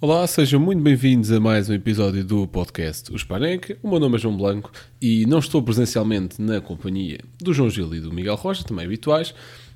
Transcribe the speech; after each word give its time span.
Olá, 0.00 0.24
sejam 0.28 0.60
muito 0.60 0.80
bem-vindos 0.80 1.32
a 1.32 1.40
mais 1.40 1.68
um 1.68 1.74
episódio 1.74 2.24
do 2.24 2.46
podcast 2.46 3.12
Os 3.12 3.24
Panenque. 3.24 3.76
O 3.82 3.90
meu 3.90 3.98
nome 3.98 4.14
é 4.14 4.18
João 4.20 4.36
Blanco 4.36 4.70
e 5.02 5.26
não 5.26 5.40
estou 5.40 5.60
presencialmente 5.60 6.40
na 6.40 6.60
companhia 6.60 7.18
do 7.40 7.52
João 7.52 7.68
Gil 7.68 7.92
e 7.94 8.00
do 8.00 8.12
Miguel 8.12 8.36
Rocha, 8.36 8.62
também 8.62 8.86
habituais, 8.86 9.34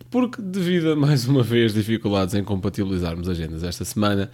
porque 0.08 0.40
devido 0.40 0.92
a 0.92 0.96
mais 0.96 1.26
uma 1.26 1.42
vez 1.42 1.74
dificuldades 1.74 2.36
em 2.36 2.44
compatibilizarmos 2.44 3.28
agendas 3.28 3.64
esta 3.64 3.84
semana, 3.84 4.30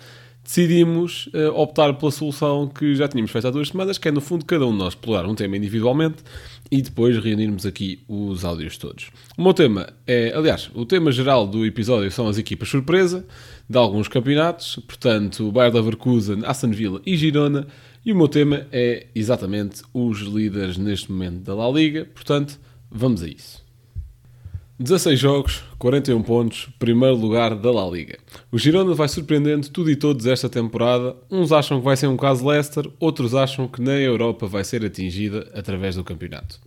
decidimos 0.48 1.27
uh, 1.27 1.52
optar 1.55 1.93
pela 1.93 2.11
solução 2.11 2.66
que 2.66 2.95
já 2.95 3.07
tínhamos 3.07 3.30
feito 3.30 3.47
há 3.47 3.51
duas 3.51 3.69
semanas, 3.69 3.98
que 3.98 4.09
é 4.09 4.11
no 4.11 4.23
fundo 4.23 4.47
cada 4.47 4.66
um 4.66 4.73
de 4.73 4.79
nós 4.79 4.95
explorar 4.95 5.27
um 5.27 5.34
tema 5.34 5.59
individualmente 5.59 6.24
e 6.71 6.80
depois 6.80 7.23
reunirmos 7.23 7.66
aqui 7.66 8.02
os 8.09 8.47
áudios 8.47 8.79
todos. 8.79 9.11
O 9.37 9.43
meu 9.43 9.52
tema 9.52 9.93
é, 10.07 10.33
aliás, 10.34 10.71
o 10.74 10.87
tema 10.87 11.12
geral 11.12 11.47
do 11.47 11.66
episódio 11.66 12.11
são 12.11 12.27
as 12.27 12.38
equipas 12.38 12.66
surpresa 12.71 13.27
de 13.69 13.77
alguns 13.77 14.09
campeonatos, 14.09 14.77
portanto, 14.87 15.52
Bayer 15.52 15.74
Leverkusen, 15.74 16.41
Aston 16.47 16.71
Villa 16.71 17.02
e 17.05 17.15
Girona, 17.15 17.66
e 18.02 18.10
o 18.10 18.16
meu 18.16 18.27
tema 18.27 18.66
é 18.73 19.07
exatamente 19.15 19.83
os 19.93 20.21
líderes 20.21 20.79
neste 20.79 21.12
momento 21.12 21.41
da 21.41 21.55
La 21.55 21.69
Liga, 21.69 22.07
portanto, 22.15 22.59
vamos 22.91 23.23
a 23.23 23.29
isso. 23.29 23.68
16 24.80 25.18
jogos, 25.18 25.65
41 25.76 26.23
pontos, 26.23 26.68
primeiro 26.79 27.16
lugar 27.16 27.52
da 27.57 27.68
La 27.68 27.84
Liga. 27.90 28.16
O 28.52 28.57
Girona 28.57 28.95
vai 28.95 29.09
surpreendendo 29.09 29.68
tudo 29.70 29.90
e 29.90 29.96
todos 29.96 30.24
esta 30.24 30.48
temporada. 30.48 31.16
Uns 31.29 31.51
acham 31.51 31.80
que 31.80 31.85
vai 31.85 31.96
ser 31.96 32.07
um 32.07 32.16
caso 32.16 32.46
Leicester, 32.46 32.88
outros 33.01 33.35
acham 33.35 33.66
que 33.66 33.82
nem 33.82 33.96
a 33.96 34.02
Europa 34.02 34.46
vai 34.46 34.62
ser 34.62 34.85
atingida 34.85 35.51
através 35.52 35.96
do 35.96 36.04
campeonato. 36.04 36.60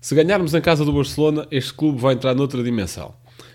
Se 0.00 0.14
ganharmos 0.14 0.54
em 0.54 0.60
casa 0.62 0.86
do 0.86 0.92
Barcelona, 0.92 1.46
este 1.50 1.74
clube 1.74 2.00
vai 2.00 2.14
entrar 2.14 2.34
noutra 2.34 2.62
dimensão, 2.62 3.12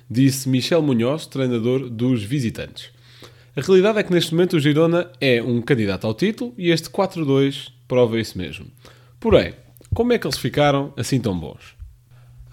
disse 0.08 0.48
Michel 0.48 0.84
Munhoz, 0.84 1.26
treinador 1.26 1.90
dos 1.90 2.22
visitantes. 2.22 2.92
A 3.58 3.62
realidade 3.62 3.98
é 3.98 4.04
que 4.04 4.14
neste 4.14 4.36
momento 4.36 4.56
o 4.56 4.60
Girona 4.60 5.10
é 5.20 5.42
um 5.42 5.64
candidato 5.64 6.06
ao 6.06 6.14
título 6.14 6.54
e 6.60 6.70
este 6.70 6.92
4-2 6.92 7.72
prova 7.88 8.20
isso 8.20 8.38
mesmo. 8.38 8.68
Porém, 9.20 9.56
como 9.96 10.14
é 10.14 10.20
que 10.20 10.28
eles 10.28 10.38
ficaram 10.38 10.94
assim 10.96 11.20
tão 11.20 11.36
bons? 11.36 11.75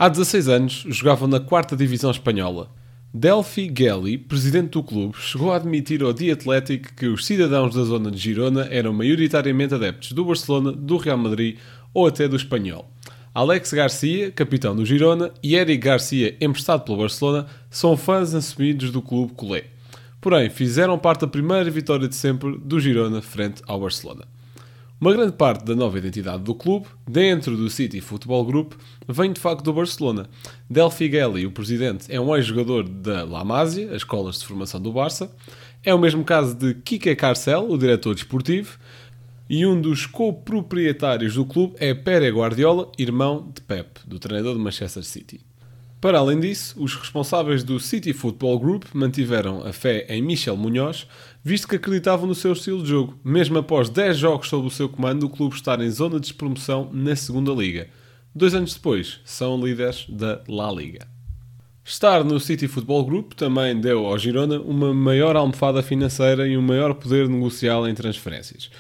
Há 0.03 0.09
16 0.09 0.49
anos 0.49 0.85
jogavam 0.89 1.29
na 1.29 1.39
4 1.39 1.77
Divisão 1.77 2.11
Espanhola. 2.11 2.69
Delphi 3.15 3.73
Gelli, 3.73 4.19
presidente 4.19 4.71
do 4.71 4.83
clube, 4.83 5.15
chegou 5.17 5.53
a 5.53 5.57
admitir 5.57 6.03
ao 6.03 6.13
The 6.13 6.33
Athletic 6.33 6.93
que 6.97 7.07
os 7.07 7.25
cidadãos 7.25 7.73
da 7.73 7.85
zona 7.85 8.11
de 8.11 8.19
Girona 8.19 8.67
eram 8.69 8.93
maioritariamente 8.93 9.75
adeptos 9.75 10.11
do 10.11 10.25
Barcelona, 10.25 10.73
do 10.73 10.97
Real 10.97 11.17
Madrid 11.17 11.57
ou 11.95 12.05
até 12.05 12.27
do 12.27 12.35
Espanhol. 12.35 12.91
Alex 13.33 13.73
Garcia, 13.73 14.33
capitão 14.33 14.75
do 14.75 14.85
Girona, 14.85 15.31
e 15.41 15.55
Eric 15.55 15.85
Garcia, 15.85 16.37
emprestado 16.41 16.83
pelo 16.83 16.99
Barcelona, 16.99 17.47
são 17.71 17.97
fãs 17.97 18.35
assumidos 18.35 18.91
do 18.91 19.01
clube 19.01 19.35
culé. 19.35 19.67
Porém, 20.21 20.51
fizeram 20.51 20.99
parte 20.99 21.21
da 21.21 21.29
primeira 21.29 21.71
vitória 21.71 22.09
de 22.09 22.17
sempre 22.17 22.59
do 22.59 22.81
Girona 22.81 23.23
frente 23.23 23.63
ao 23.69 23.79
Barcelona. 23.79 24.25
Uma 25.03 25.13
grande 25.13 25.33
parte 25.33 25.65
da 25.65 25.75
nova 25.75 25.99
identidade 25.99 26.45
do 26.45 26.55
clube, 26.55 26.87
dentro 27.11 27.57
do 27.57 27.69
City 27.69 28.01
Football 28.01 28.45
Group, 28.45 28.75
vem 29.09 29.33
de 29.33 29.41
facto 29.41 29.65
do 29.65 29.73
Barcelona. 29.73 30.29
Del 30.71 30.93
Figueli, 30.93 31.45
o 31.45 31.51
presidente, 31.51 32.07
é 32.09 32.21
um 32.21 32.37
ex-jogador 32.37 32.89
da 32.89 33.25
La 33.25 33.45
Masia, 33.45 33.89
as 33.89 33.97
escolas 33.97 34.39
de 34.39 34.47
formação 34.47 34.81
do 34.81 34.93
Barça. 34.93 35.29
É 35.83 35.93
o 35.93 35.99
mesmo 35.99 36.23
caso 36.23 36.55
de 36.55 36.75
Kike 36.75 37.17
Carcel, 37.17 37.69
o 37.69 37.77
diretor 37.77 38.15
desportivo. 38.15 38.79
E 39.51 39.67
um 39.67 39.81
dos 39.81 40.07
coproprietários 40.07 41.35
do 41.35 41.45
clube 41.45 41.75
é 41.81 41.93
Pere 41.93 42.31
Guardiola, 42.31 42.89
irmão 42.97 43.51
de 43.53 43.61
Pep, 43.61 43.99
do 44.07 44.21
treinador 44.21 44.55
do 44.55 44.61
Manchester 44.61 45.03
City. 45.03 45.41
Para 46.03 46.19
além 46.19 46.41
disso, 46.41 46.75
os 46.83 46.97
responsáveis 46.97 47.63
do 47.63 47.79
City 47.79 48.13
Football 48.13 48.59
Group 48.59 48.85
mantiveram 48.93 49.65
a 49.65 49.73
fé 49.73 50.05
em 50.09 50.21
Michel 50.21 50.57
Munhoz, 50.57 51.07
visto 51.43 51.67
que 51.67 51.77
acreditavam 51.77 52.27
no 52.27 52.35
seu 52.35 52.53
estilo 52.53 52.83
de 52.83 52.91
jogo, 52.91 53.19
mesmo 53.25 53.59
após 53.59 53.89
10 53.89 54.17
jogos 54.17 54.49
sob 54.49 54.67
o 54.67 54.71
seu 54.71 54.89
comando, 54.89 55.25
o 55.25 55.31
clube 55.31 55.55
estar 55.55 55.81
em 55.81 55.91
zona 55.91 56.17
de 56.17 56.29
despromoção 56.29 56.89
na 56.93 57.17
segunda 57.17 57.53
liga. 57.53 57.89
Dois 58.35 58.55
anos 58.55 58.75
depois, 58.75 59.21
são 59.25 59.63
líderes 59.63 60.07
da 60.09 60.43
La 60.49 60.73
Liga. 60.73 61.07
Estar 61.85 62.23
no 62.23 62.39
City 62.39 62.69
Football 62.69 63.05
Group 63.05 63.33
também 63.33 63.79
deu 63.79 64.07
ao 64.07 64.17
Girona 64.17 64.61
uma 64.61 64.95
maior 64.95 65.35
almofada 65.35 65.83
financeira 65.83 66.47
e 66.47 66.57
um 66.57 66.63
maior 66.63 66.95
poder 66.95 67.29
negocial 67.29 67.89
em 67.89 67.95
transferências. 67.95 68.71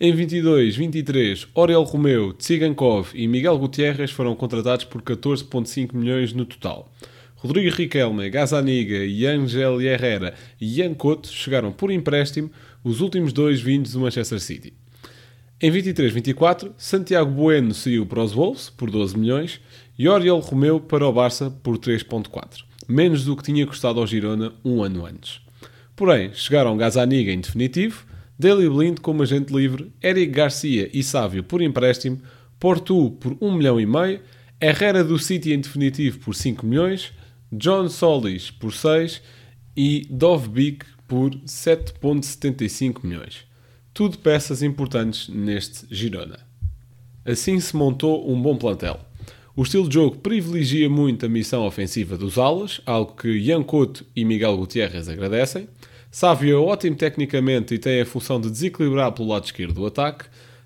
Em 0.00 0.14
22, 0.14 0.76
23, 0.76 1.48
Oriol 1.54 1.84
Romeu, 1.84 2.32
Tsigankov 2.32 3.10
e 3.14 3.28
Miguel 3.28 3.58
Gutierrez 3.58 4.10
foram 4.10 4.34
contratados 4.34 4.84
por 4.84 5.02
14,5 5.02 5.92
milhões 5.92 6.32
no 6.32 6.44
total. 6.44 6.90
Rodrigo 7.42 7.74
Riquelme, 7.74 8.30
Gazaniga, 8.30 8.98
Angel 9.28 9.82
Herrera 9.82 10.32
e 10.60 10.78
Ian 10.78 10.94
Couto 10.94 11.26
chegaram 11.26 11.72
por 11.72 11.90
empréstimo, 11.90 12.48
os 12.84 13.00
últimos 13.00 13.32
dois 13.32 13.60
vindos 13.60 13.94
do 13.94 13.98
Manchester 13.98 14.38
City. 14.38 14.72
Em 15.60 15.68
23-24, 15.72 16.70
Santiago 16.76 17.32
Bueno 17.32 17.74
saiu 17.74 18.06
para 18.06 18.22
os 18.22 18.32
Wolves 18.32 18.70
por 18.70 18.92
12 18.92 19.18
milhões 19.18 19.60
e 19.98 20.08
Oriol 20.08 20.38
Romeu 20.38 20.78
para 20.78 21.04
o 21.04 21.12
Barça 21.12 21.50
por 21.50 21.78
3.4, 21.78 22.62
menos 22.86 23.24
do 23.24 23.36
que 23.36 23.42
tinha 23.42 23.66
custado 23.66 23.98
ao 23.98 24.06
Girona 24.06 24.52
um 24.64 24.80
ano 24.80 25.04
antes. 25.04 25.40
Porém, 25.96 26.32
chegaram 26.34 26.76
Gazaniga 26.76 27.32
em 27.32 27.40
definitivo, 27.40 28.06
Daley 28.38 28.68
Blind 28.68 29.00
como 29.00 29.24
agente 29.24 29.52
livre, 29.52 29.92
Eric 30.00 30.30
Garcia 30.30 30.88
e 30.94 31.02
Sávio 31.02 31.42
por 31.42 31.60
empréstimo, 31.60 32.20
Porto 32.60 33.10
por 33.18 33.36
1 33.40 33.52
milhão 33.52 33.80
e 33.80 33.86
meio, 33.86 34.20
Herrera 34.60 35.02
do 35.02 35.18
City 35.18 35.52
em 35.52 35.60
definitivo 35.60 36.20
por 36.20 36.36
5 36.36 36.64
milhões, 36.64 37.12
John 37.52 37.88
Solis 37.88 38.50
por 38.50 38.72
6 38.72 39.20
e 39.76 40.06
Dovbik 40.08 40.86
por 41.06 41.30
7,75 41.30 43.04
milhões. 43.04 43.44
Tudo 43.92 44.16
peças 44.18 44.62
importantes 44.62 45.28
neste 45.28 45.86
Girona. 45.94 46.38
Assim 47.24 47.60
se 47.60 47.76
montou 47.76 48.30
um 48.32 48.40
bom 48.40 48.56
plantel. 48.56 48.98
O 49.54 49.62
estilo 49.62 49.86
de 49.86 49.94
jogo 49.94 50.16
privilegia 50.16 50.88
muito 50.88 51.26
a 51.26 51.28
missão 51.28 51.66
ofensiva 51.66 52.16
dos 52.16 52.38
alas, 52.38 52.80
algo 52.86 53.14
que 53.14 53.28
Ian 53.28 53.62
Couto 53.62 54.06
e 54.16 54.24
Miguel 54.24 54.56
Gutierrez 54.56 55.08
agradecem. 55.08 55.68
Sávio 56.10 56.56
é 56.56 56.58
ótimo 56.58 56.96
tecnicamente 56.96 57.74
e 57.74 57.78
tem 57.78 58.00
a 58.00 58.06
função 58.06 58.40
de 58.40 58.50
desequilibrar 58.50 59.12
pelo 59.12 59.28
lado 59.28 59.44
esquerdo 59.44 59.74
do 59.74 59.86
ataque. 59.86 60.24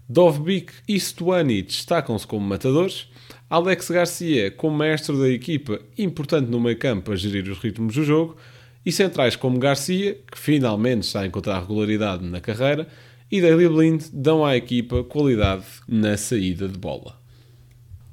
Dovbik 0.09 0.73
e 0.89 0.99
Stuani 0.99 1.63
destacam-se 1.63 2.27
como 2.27 2.47
matadores. 2.47 3.09
Alex 3.49 3.91
Garcia, 3.91 4.51
como 4.51 4.79
mestre 4.79 5.17
da 5.17 5.29
equipa, 5.29 5.81
importante 5.97 6.51
no 6.51 6.59
meio 6.59 6.77
campo 6.77 7.13
a 7.13 7.17
gerir 7.17 7.49
os 7.49 7.59
ritmos 7.59 7.95
do 7.95 8.05
jogo. 8.05 8.37
E 8.85 8.91
centrais 8.91 9.37
como 9.37 9.59
Garcia, 9.59 10.19
que 10.31 10.39
finalmente 10.39 11.03
está 11.03 11.21
a 11.21 11.27
encontrar 11.27 11.61
regularidade 11.61 12.25
na 12.25 12.41
carreira. 12.41 12.89
E 13.31 13.41
Daily 13.41 13.69
Blind 13.69 14.05
dão 14.13 14.45
à 14.45 14.57
equipa 14.57 15.03
qualidade 15.05 15.65
na 15.89 16.17
saída 16.17 16.69
de 16.69 16.79
bola. 16.79 17.21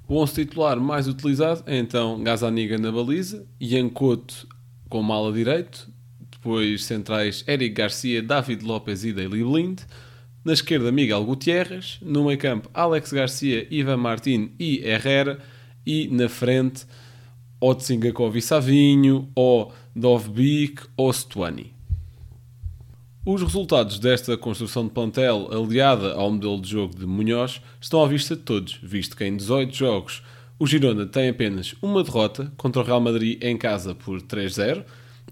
O 0.08 0.18
11 0.18 0.34
titular 0.34 0.80
mais 0.80 1.08
utilizado 1.08 1.64
é 1.66 1.78
então 1.78 2.22
Gazaniga 2.22 2.78
na 2.78 2.92
baliza, 2.92 3.46
Ian 3.60 3.90
Couto 3.90 4.48
como 4.90 5.12
ala 5.12 5.32
direito, 5.32 5.90
depois 6.32 6.84
centrais 6.84 7.44
Eric 7.48 7.74
Garcia, 7.74 8.22
David 8.22 8.64
Lopes 8.64 9.04
e 9.04 9.14
Daily 9.14 9.44
Blind. 9.44 9.80
Na 10.44 10.54
esquerda, 10.54 10.92
Miguel 10.92 11.24
Gutierrez. 11.24 12.00
No 12.02 12.26
meio 12.26 12.38
campo, 12.38 12.70
Alex 12.74 13.14
Garcia, 13.14 13.66
Ivan 13.72 13.98
Martin 13.98 14.52
e 14.60 14.80
Herrera. 14.80 15.40
E 15.86 16.08
na 16.10 16.28
frente, 16.28 16.86
Otsingakov 17.62 18.38
e 18.38 18.42
Savinho, 18.42 19.30
ou 19.36 19.74
Dovbik 19.96 20.84
ou 20.98 21.12
Stuani. 21.14 21.74
Os 23.26 23.42
resultados 23.42 24.00
desta 24.00 24.36
construção 24.36 24.84
de 24.84 24.92
plantel, 24.92 25.48
aliada 25.50 26.14
ao 26.14 26.30
modelo 26.30 26.60
de 26.60 26.70
jogo 26.70 26.94
de 26.94 27.06
Munhoz, 27.06 27.62
estão 27.80 28.04
à 28.04 28.08
vista 28.08 28.36
de 28.36 28.42
todos, 28.42 28.78
visto 28.84 29.16
que 29.16 29.24
em 29.24 29.38
18 29.38 29.74
jogos 29.74 30.22
o 30.60 30.68
Girona 30.68 31.06
tem 31.06 31.30
apenas 31.30 31.74
uma 31.82 32.04
derrota 32.04 32.52
contra 32.58 32.82
o 32.82 32.86
Real 32.86 33.00
Madrid 33.00 33.42
em 33.42 33.58
casa 33.58 33.96
por 33.96 34.22
3-0, 34.22 34.84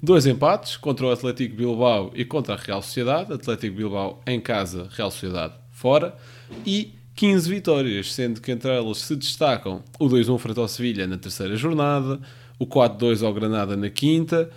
Dois 0.04 0.26
empates 0.26 0.78
contra 0.78 1.06
o 1.06 1.12
Atlético 1.12 1.56
Bilbao 1.56 2.12
e 2.16 2.26
contra 2.26 2.56
a 2.56 2.58
Real 2.58 2.82
Sociedade. 2.82 3.34
Atlético 3.34 3.76
Bilbao 3.76 4.20
em 4.26 4.40
casa, 4.40 4.88
Real 4.92 5.12
Sociedade 5.12 5.54
fora. 5.70 6.16
E 6.66 6.96
15 7.16 7.50
vitórias, 7.50 8.14
sendo 8.14 8.42
que 8.42 8.52
entre 8.52 8.72
elas 8.72 8.98
se 8.98 9.16
destacam 9.16 9.84
o 10.00 10.08
2-1 10.08 10.40
frente 10.40 10.60
ao 10.60 10.68
Sevilha 10.68 11.06
na 11.06 11.18
terceira 11.18 11.56
jornada, 11.56 12.20
o 12.58 12.66
4-2 12.66 13.24
ao 13.24 13.32
Granada 13.32 13.78
na 13.78 13.90
quinta, 13.92 14.50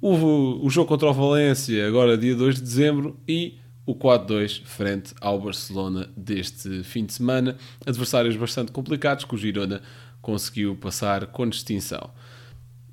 o, 0.00 0.64
o 0.64 0.70
jogo 0.70 0.88
contra 0.88 1.08
o 1.08 1.12
Valência 1.12 1.86
agora 1.88 2.16
dia 2.16 2.36
2 2.36 2.56
de 2.56 2.62
dezembro 2.62 3.16
e 3.26 3.58
o 3.86 3.94
4-2 3.94 4.62
frente 4.64 5.12
ao 5.20 5.40
Barcelona 5.40 6.08
deste 6.16 6.84
fim 6.84 7.04
de 7.04 7.14
semana. 7.14 7.56
Adversários 7.84 8.36
bastante 8.36 8.70
complicados 8.70 9.24
que 9.24 9.34
o 9.34 9.38
Girona 9.38 9.82
conseguiu 10.22 10.76
passar 10.76 11.26
com 11.26 11.48
distinção. 11.48 12.10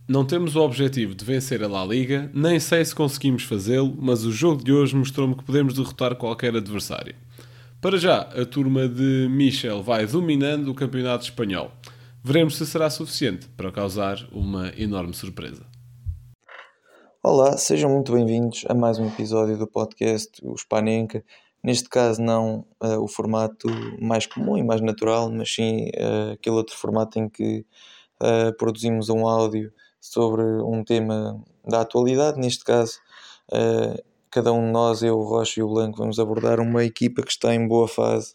Não 0.08 0.26
temos 0.26 0.56
o 0.56 0.62
objetivo 0.62 1.14
de 1.14 1.24
vencer 1.24 1.64
a 1.64 1.68
La 1.68 1.86
Liga, 1.86 2.30
nem 2.34 2.60
sei 2.60 2.84
se 2.84 2.94
conseguimos 2.94 3.44
fazê-lo, 3.44 3.96
mas 3.98 4.26
o 4.26 4.32
jogo 4.32 4.64
de 4.64 4.74
hoje 4.74 4.96
mostrou-me 4.96 5.36
que 5.36 5.44
podemos 5.44 5.76
derrotar 5.76 6.16
qualquer 6.16 6.56
adversário. 6.56 7.16
Para 7.80 7.98
já, 7.98 8.22
a 8.22 8.46
turma 8.46 8.88
de 8.88 9.28
Michel 9.30 9.82
vai 9.82 10.06
dominando 10.06 10.70
o 10.70 10.76
campeonato 10.76 11.24
espanhol. 11.24 11.72
Veremos 12.24 12.58
se 12.58 12.66
será 12.66 12.90
suficiente 12.90 13.48
para 13.56 13.72
causar 13.72 14.18
uma 14.32 14.74
enorme 14.76 15.14
surpresa. 15.14 15.66
Olá, 17.24 17.56
sejam 17.56 17.92
muito 17.92 18.12
bem-vindos 18.12 18.66
a 18.68 18.74
mais 18.74 18.98
um 18.98 19.08
episódio 19.08 19.58
do 19.58 19.68
podcast 19.68 20.32
O 20.44 20.58
Spanenka. 20.58 21.24
Neste 21.64 21.88
caso, 21.88 22.20
não 22.22 22.66
uh, 22.84 23.00
o 23.00 23.08
formato 23.08 23.68
mais 24.02 24.26
comum 24.26 24.58
e 24.58 24.64
mais 24.64 24.82
natural, 24.82 25.32
mas 25.32 25.54
sim 25.54 25.90
uh, 25.90 26.32
aquele 26.34 26.56
outro 26.56 26.76
formato 26.76 27.20
em 27.20 27.30
que 27.30 27.64
uh, 28.20 28.52
produzimos 28.58 29.10
um 29.10 29.28
áudio 29.28 29.72
sobre 30.02 30.42
um 30.42 30.84
tema 30.84 31.42
da 31.64 31.82
atualidade. 31.82 32.40
Neste 32.40 32.66
caso, 32.66 33.00
cada 34.30 34.52
um 34.52 34.66
de 34.66 34.72
nós, 34.72 35.04
eu, 35.04 35.18
o 35.18 35.24
Rocha 35.24 35.60
e 35.60 35.64
o 35.64 35.70
Blanco, 35.70 36.00
vamos 36.00 36.20
abordar 36.20 36.60
uma 36.60 36.84
equipa 36.84 37.22
que 37.22 37.32
está 37.32 37.54
em 37.54 37.68
boa 37.68 37.88
fase 37.88 38.34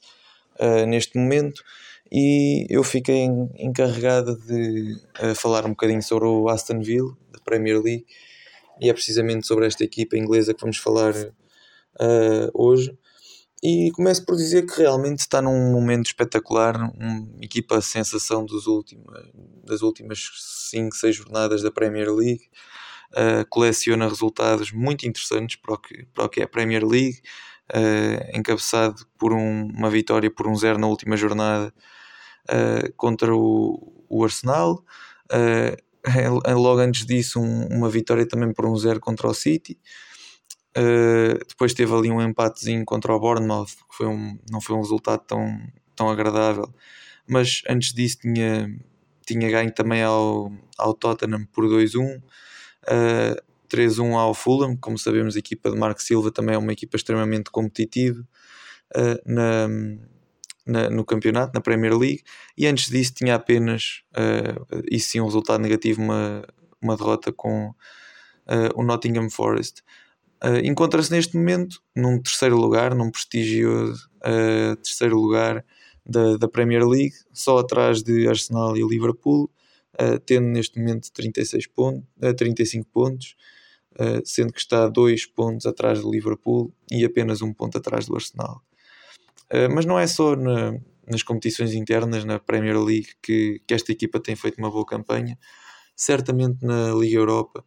neste 0.87 1.19
momento 1.19 1.63
e 2.11 2.67
eu 2.71 2.85
fiquei 2.85 3.25
encarregado 3.59 4.37
de 4.37 4.97
falar 5.35 5.67
um 5.67 5.71
bocadinho 5.71 6.03
sobre 6.03 6.27
o 6.27 6.49
Aston 6.49 6.81
Villa, 6.81 7.17
da 7.33 7.41
Premier 7.41 7.83
League, 7.83 8.07
e 8.81 8.89
é 8.89 8.93
precisamente 8.93 9.47
sobre 9.47 9.67
esta 9.67 9.83
equipa 9.83 10.17
inglesa 10.17 10.55
que 10.55 10.61
vamos 10.61 10.79
falar 10.79 11.13
hoje. 12.55 12.97
E 13.69 13.91
começo 13.91 14.25
por 14.25 14.37
dizer 14.37 14.65
que 14.65 14.79
realmente 14.79 15.19
está 15.19 15.43
num 15.43 15.73
momento 15.73 16.07
espetacular, 16.07 16.77
uma 16.77 17.27
equipa 17.43 17.81
sensação 17.81 18.47
dos 18.47 18.69
últimos, 18.69 19.05
das 19.65 19.83
últimas 19.83 20.31
5, 20.71 20.95
6 20.95 21.17
jornadas 21.17 21.63
da 21.63 21.71
Premier 21.73 22.09
League. 22.15 22.49
Uh, 23.11 23.45
coleciona 23.49 24.09
resultados 24.09 24.71
muito 24.71 25.05
interessantes 25.05 25.57
para 25.57 25.75
o 25.75 25.79
que, 25.79 26.07
para 26.15 26.25
o 26.27 26.29
que 26.29 26.41
é 26.41 26.45
a 26.45 26.49
Premier 26.49 26.87
League, 26.87 27.21
uh, 27.75 28.39
encabeçado 28.39 29.05
por 29.19 29.33
um, 29.33 29.67
uma 29.75 29.91
vitória 29.91 30.31
por 30.31 30.47
um 30.47 30.55
zero 30.55 30.79
na 30.79 30.87
última 30.87 31.17
jornada 31.17 31.75
uh, 32.49 32.93
contra 32.97 33.35
o, 33.35 34.07
o 34.09 34.23
Arsenal. 34.23 34.85
logo 36.55 36.79
antes 36.79 37.05
disso, 37.05 37.41
um, 37.41 37.67
uma 37.67 37.91
vitória 37.91 38.29
também 38.29 38.53
por 38.53 38.65
um 38.65 38.77
zero 38.77 39.01
contra 39.01 39.27
o 39.27 39.35
City. 39.35 39.77
Uh, 40.77 41.39
depois 41.49 41.73
teve 41.73 41.93
ali 41.95 42.11
um 42.11 42.21
empatezinho 42.21 42.85
contra 42.85 43.15
o 43.15 43.19
Bournemouth, 43.19 43.67
que 43.67 43.97
foi 43.97 44.07
um, 44.07 44.39
não 44.51 44.61
foi 44.61 44.77
um 44.77 44.81
resultado 44.81 45.23
tão, 45.27 45.59
tão 45.95 46.11
agradável. 46.11 46.73
Mas 47.27 47.63
antes 47.69 47.93
disso 47.95 48.19
tinha, 48.21 48.69
tinha 49.27 49.51
ganho 49.51 49.73
também 49.73 50.03
ao, 50.03 50.53
ao 50.77 50.95
Tottenham 50.95 51.47
por 51.53 51.65
2-1. 51.65 52.19
Uh, 52.19 53.47
3-1 53.69 54.15
ao 54.15 54.35
Fulham, 54.35 54.77
como 54.77 54.99
sabemos, 54.99 55.37
a 55.37 55.39
equipa 55.39 55.71
de 55.71 55.77
Marco 55.77 56.01
Silva 56.01 56.31
também 56.31 56.55
é 56.55 56.59
uma 56.59 56.73
equipa 56.73 56.97
extremamente 56.97 57.51
competitiva 57.51 58.27
uh, 58.97 59.21
na, 59.33 59.69
na, 60.67 60.91
no 60.91 61.05
campeonato, 61.05 61.53
na 61.55 61.61
Premier 61.61 61.97
League, 61.97 62.23
e 62.57 62.67
antes 62.67 62.89
disso 62.89 63.15
tinha 63.15 63.35
apenas, 63.35 64.03
uh, 64.13 64.83
isso 64.91 65.11
sim, 65.11 65.21
um 65.21 65.27
resultado 65.27 65.61
negativo, 65.61 66.01
uma, 66.01 66.45
uma 66.81 66.97
derrota 66.97 67.33
com 67.33 67.69
uh, 67.69 67.75
o 68.75 68.83
Nottingham 68.83 69.31
Forest. 69.31 69.83
Uh, 70.47 70.65
Encontra-se 70.65 71.11
neste 71.11 71.37
momento 71.37 71.83
num 71.95 72.23
terceiro 72.23 72.57
lugar, 72.57 72.95
num 72.95 73.11
prestigioso 73.11 74.09
uh, 74.19 74.77
terceiro 74.77 75.17
lugar 75.17 75.65
da, 76.05 76.37
da 76.37 76.47
Premier 76.47 76.87
League, 76.87 77.15
só 77.33 77.59
atrás 77.59 78.01
de 78.01 78.29
Arsenal 78.29 78.77
e 78.77 78.87
Liverpool, 78.87 79.51
uh, 80.01 80.21
tendo 80.25 80.47
neste 80.47 80.79
momento 80.79 81.11
36 81.13 81.67
pontos, 81.67 82.05
35 82.37 82.89
pontos, 82.93 83.35
sendo 84.27 84.53
que 84.53 84.61
está 84.61 84.89
2 84.89 85.25
pontos 85.25 85.65
atrás 85.65 86.03
do 86.03 86.11
Liverpool 86.11 86.71
e 86.93 87.03
apenas 87.03 87.41
um 87.41 87.51
ponto 87.53 87.79
atrás 87.79 88.05
do 88.05 88.15
Arsenal. 88.15 88.63
mas 89.75 89.87
não 89.87 89.99
é 89.99 90.07
só 90.07 90.37
na, 90.37 90.79
nas 91.11 91.23
competições 91.23 91.73
internas, 91.73 92.23
na 92.23 92.39
Premier 92.39 92.79
League, 92.79 93.09
que, 93.23 93.63
que 93.67 93.73
esta 93.73 93.93
equipa 93.93 94.21
tem 94.21 94.37
feito 94.37 94.59
uma 94.59 94.71
boa 94.71 94.85
campanha, 94.85 95.39
certamente 95.97 96.63
na 96.63 96.93
Liga 96.93 97.17
Europa 97.17 97.65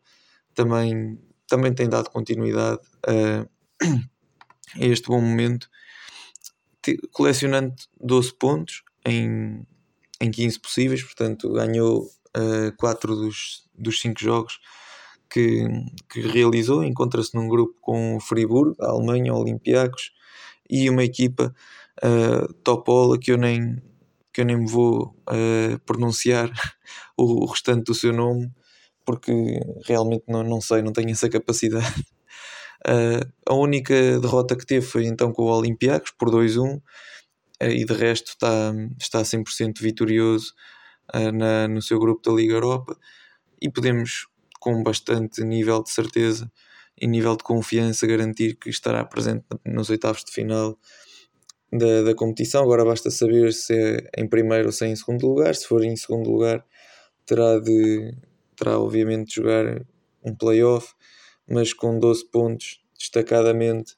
também 0.53 1.17
também 1.50 1.74
tem 1.74 1.90
dado 1.90 2.10
continuidade 2.10 2.80
a, 3.06 3.46
a 4.80 4.86
este 4.86 5.07
bom 5.07 5.19
momento, 5.19 5.69
colecionando 7.12 7.74
12 8.00 8.34
pontos 8.36 8.84
em, 9.06 9.66
em 10.22 10.31
15 10.31 10.60
possíveis, 10.60 11.04
portanto 11.04 11.51
ganhou 11.51 12.10
uh, 12.38 12.75
4 12.78 13.16
dos, 13.16 13.68
dos 13.75 14.00
5 14.00 14.19
jogos 14.19 14.60
que, 15.30 15.68
que 16.10 16.22
realizou. 16.22 16.84
Encontra-se 16.84 17.36
num 17.36 17.48
grupo 17.48 17.75
com 17.81 18.16
o 18.16 18.19
Friburgo, 18.19 18.75
a 18.81 18.90
Alemanha, 18.90 19.34
Olympiacos 19.34 20.12
e 20.69 20.90
uma 20.90 21.04
equipa 21.04 21.54
uh, 22.04 22.54
Topola 22.63 23.18
que 23.18 23.31
eu 23.31 23.38
nem, 23.38 23.81
que 24.34 24.42
eu 24.42 24.46
nem 24.46 24.66
vou 24.66 25.16
uh, 25.30 25.80
pronunciar 25.86 26.51
o 27.18 27.46
restante 27.46 27.86
do 27.86 27.94
seu 27.94 28.13
nome 28.13 28.51
porque 29.09 29.31
realmente 29.88 30.25
não, 30.27 30.44
não 30.44 30.61
sei, 30.61 30.83
não 30.83 30.94
tenho 30.94 31.09
essa 31.09 31.27
capacidade. 31.27 32.00
Uh, 32.88 33.25
a 33.50 33.56
única 33.56 34.19
derrota 34.19 34.56
que 34.56 34.67
teve 34.67 34.85
foi 34.85 35.06
então 35.06 35.33
com 35.33 35.41
o 35.41 35.57
Olympiacos 35.57 36.11
por 36.11 36.29
2-1 36.29 36.75
uh, 36.77 36.81
e 37.63 37.83
de 37.83 37.94
resto 37.94 38.27
está, 38.27 38.71
está 39.01 39.23
100% 39.23 39.81
vitorioso 39.81 40.53
uh, 41.11 41.31
na, 41.31 41.67
no 41.67 41.81
seu 41.81 41.97
grupo 41.97 42.21
da 42.29 42.35
Liga 42.35 42.53
Europa 42.53 42.95
e 43.59 43.67
podemos 43.67 44.27
com 44.59 44.83
bastante 44.83 45.44
nível 45.44 45.81
de 45.81 45.89
certeza 45.89 46.51
e 46.95 47.07
nível 47.07 47.35
de 47.35 47.44
confiança 47.44 48.05
garantir 48.05 48.57
que 48.57 48.69
estará 48.69 49.03
presente 49.03 49.44
nos 49.65 49.89
oitavos 49.89 50.23
de 50.23 50.31
final 50.31 50.77
da, 51.73 52.03
da 52.03 52.13
competição. 52.13 52.62
Agora 52.62 52.85
basta 52.85 53.09
saber 53.09 53.53
se 53.53 53.73
é 53.73 54.21
em 54.21 54.29
primeiro 54.29 54.67
ou 54.67 54.71
se 54.71 54.85
é 54.85 54.88
em 54.89 54.95
segundo 54.95 55.25
lugar. 55.25 55.55
Se 55.55 55.65
for 55.65 55.83
em 55.83 55.95
segundo 55.95 56.29
lugar, 56.29 56.63
terá 57.25 57.59
de 57.59 58.13
terá 58.59 58.77
obviamente 58.77 59.29
de 59.29 59.35
jogar 59.35 59.85
um 60.23 60.35
playoff, 60.35 60.94
mas 61.47 61.73
com 61.73 61.97
12 61.97 62.29
pontos, 62.29 62.83
destacadamente 62.97 63.95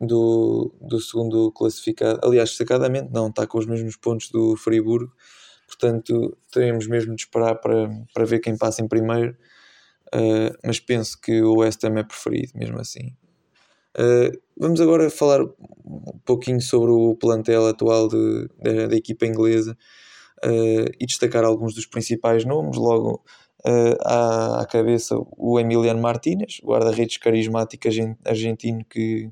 do, 0.00 0.74
do 0.80 1.00
segundo 1.00 1.50
classificado. 1.52 2.20
Aliás, 2.22 2.50
destacadamente 2.50 3.10
não, 3.10 3.28
está 3.28 3.46
com 3.46 3.58
os 3.58 3.66
mesmos 3.66 3.96
pontos 3.96 4.30
do 4.30 4.54
Friburgo, 4.56 5.12
portanto 5.66 6.36
teremos 6.52 6.86
mesmo 6.86 7.14
de 7.14 7.22
esperar 7.22 7.56
para, 7.56 7.88
para 8.12 8.24
ver 8.26 8.40
quem 8.40 8.56
passa 8.56 8.82
em 8.82 8.88
primeiro, 8.88 9.36
uh, 10.14 10.56
mas 10.62 10.78
penso 10.78 11.18
que 11.18 11.42
o 11.42 11.58
West 11.58 11.82
Ham 11.84 11.98
é 11.98 12.04
preferido, 12.04 12.52
mesmo 12.54 12.78
assim. 12.78 13.16
Uh, 13.96 14.36
vamos 14.58 14.80
agora 14.80 15.08
falar 15.08 15.40
um 15.42 16.18
pouquinho 16.24 16.60
sobre 16.60 16.90
o 16.90 17.14
plantel 17.14 17.66
atual 17.66 18.08
de, 18.08 18.48
de 18.60 18.88
da 18.88 18.96
equipa 18.96 19.24
inglesa 19.24 19.76
uh, 20.44 20.90
e 21.00 21.06
destacar 21.06 21.44
alguns 21.44 21.74
dos 21.74 21.86
principais 21.86 22.44
nomes. 22.44 22.76
Logo, 22.76 23.24
uh, 23.66 23.96
à, 24.02 24.60
à, 24.60 24.66
cabeça 24.66 25.16
o 25.36 25.58
Emiliano 25.58 26.00
Martínez, 26.00 26.60
guarda-redes 26.62 27.16
carismático 27.16 27.88
argentino 28.24 28.84
que 28.84 29.30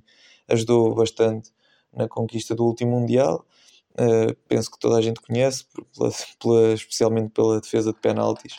ajudou 0.48 0.94
bastante 0.94 1.50
na 1.92 2.08
conquista 2.08 2.54
do 2.54 2.64
último 2.64 2.98
Mundial. 2.98 3.46
Uh, 3.92 4.34
penso 4.48 4.70
que 4.70 4.78
toda 4.78 4.96
a 4.96 5.02
gente 5.02 5.20
conhece, 5.20 5.66
pela, 5.96 6.10
pela, 6.40 6.72
especialmente 6.72 7.30
pela 7.30 7.60
defesa 7.60 7.92
de 7.92 7.98
penaltis, 8.00 8.56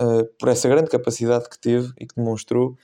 uh, 0.00 0.24
por 0.38 0.48
essa 0.48 0.68
grande 0.68 0.88
capacidade 0.88 1.48
que 1.48 1.58
teve 1.58 1.92
e 1.98 2.06
que 2.06 2.14
demonstrou, 2.14 2.76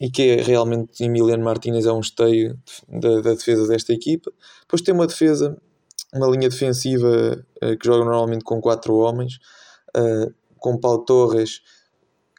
e 0.00 0.08
que 0.08 0.22
é 0.22 0.42
realmente 0.42 1.02
Emiliano 1.02 1.44
Martínez 1.44 1.84
é 1.84 1.92
um 1.92 1.98
esteio 1.98 2.56
da, 2.88 3.20
defesa 3.20 3.66
desta 3.66 3.92
equipa. 3.92 4.30
Depois 4.60 4.80
tem 4.80 4.94
uma 4.94 5.08
defesa, 5.08 5.60
uma 6.14 6.28
linha 6.28 6.48
defensiva 6.48 7.44
uh, 7.60 7.76
que 7.76 7.84
joga 7.84 8.04
normalmente 8.04 8.44
com 8.44 8.60
quatro 8.60 8.94
homens, 8.94 9.40
com 10.58 10.78
Paulo 10.78 11.04
Torres 11.04 11.60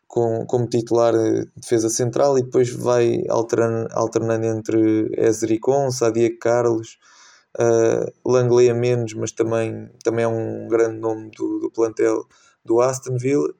com, 0.09 0.43
como 0.47 0.67
titular 0.67 1.13
de 1.13 1.45
defesa 1.55 1.87
central 1.87 2.37
e 2.37 2.43
depois 2.43 2.69
vai 2.71 3.23
alternando, 3.29 3.87
alternando 3.91 4.45
entre 4.47 5.07
Ezri 5.15 5.59
Consa, 5.59 6.11
Diego 6.11 6.39
Carlos, 6.39 6.97
uh, 7.59 8.11
Langley 8.29 8.71
a 8.71 8.73
menos, 8.73 9.13
mas 9.13 9.31
também, 9.31 9.87
também 10.03 10.25
é 10.25 10.27
um 10.27 10.67
grande 10.67 10.97
nome 10.97 11.29
do, 11.29 11.59
do 11.59 11.71
plantel 11.71 12.25
do 12.65 12.81
Aston 12.81 13.17
Villa. 13.17 13.53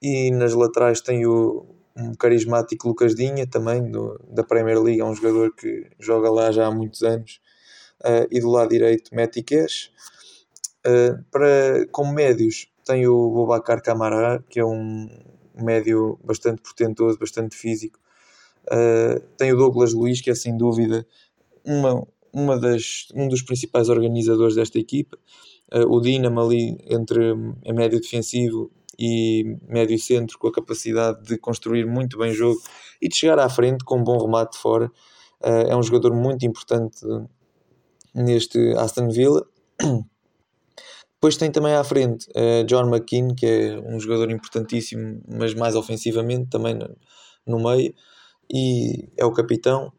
E 0.00 0.30
nas 0.30 0.54
laterais 0.54 1.02
tem 1.02 1.26
o 1.26 1.66
um 1.94 2.14
carismático 2.14 2.88
Lucas 2.88 3.14
Dinha, 3.14 3.46
também 3.46 3.90
do, 3.90 4.18
da 4.30 4.44
Premier 4.44 4.80
League, 4.80 5.00
é 5.00 5.04
um 5.04 5.14
jogador 5.14 5.54
que 5.54 5.90
joga 5.98 6.30
lá 6.30 6.50
já 6.50 6.66
há 6.66 6.70
muitos 6.70 7.02
anos. 7.02 7.40
Uh, 8.00 8.26
e 8.30 8.40
do 8.40 8.48
lado 8.48 8.70
direito, 8.70 9.14
Matty 9.14 9.42
Cash. 9.42 9.90
Uh, 10.86 11.22
para, 11.30 11.86
como 11.90 12.14
médios, 12.14 12.68
tem 12.88 13.06
o 13.06 13.30
Bobacar 13.30 13.82
Camara, 13.82 14.42
que 14.48 14.58
é 14.58 14.64
um 14.64 15.06
médio 15.54 16.18
bastante 16.24 16.62
portentoso, 16.62 17.18
bastante 17.18 17.54
físico. 17.54 17.98
Uh, 18.64 19.20
tem 19.36 19.52
o 19.52 19.56
Douglas 19.56 19.92
Luiz, 19.92 20.22
que 20.22 20.30
é 20.30 20.34
sem 20.34 20.56
dúvida 20.56 21.06
uma, 21.62 22.06
uma 22.32 22.58
das, 22.58 23.08
um 23.14 23.28
dos 23.28 23.42
principais 23.42 23.90
organizadores 23.90 24.54
desta 24.54 24.78
equipa. 24.78 25.18
Uh, 25.70 25.86
o 25.86 26.00
Dinamo 26.00 26.40
ali 26.40 26.78
entre 26.86 27.32
a 27.66 27.72
médio 27.74 28.00
defensivo 28.00 28.70
e 28.98 29.58
médio 29.68 29.98
centro 29.98 30.38
com 30.38 30.48
a 30.48 30.52
capacidade 30.52 31.22
de 31.24 31.36
construir 31.36 31.84
muito 31.86 32.16
bem 32.16 32.32
jogo 32.32 32.58
e 33.02 33.08
de 33.08 33.14
chegar 33.14 33.38
à 33.38 33.50
frente 33.50 33.84
com 33.84 33.98
um 33.98 34.04
bom 34.04 34.18
remate 34.18 34.52
de 34.52 34.58
fora. 34.58 34.86
Uh, 35.42 35.68
é 35.68 35.76
um 35.76 35.82
jogador 35.82 36.14
muito 36.14 36.46
importante 36.46 37.00
neste 38.14 38.58
Aston 38.78 39.10
Villa. 39.10 39.46
Depois 41.18 41.36
tem 41.36 41.50
também 41.50 41.74
à 41.74 41.82
frente 41.82 42.28
uh, 42.30 42.64
John 42.64 42.88
McKean, 42.88 43.34
que 43.34 43.44
é 43.44 43.80
um 43.80 43.98
jogador 43.98 44.30
importantíssimo, 44.30 45.20
mas 45.28 45.52
mais 45.52 45.74
ofensivamente 45.74 46.48
também 46.48 46.74
no, 46.74 46.96
no 47.44 47.58
meio, 47.58 47.92
e 48.48 49.08
é 49.16 49.24
o 49.24 49.32
capitão, 49.32 49.92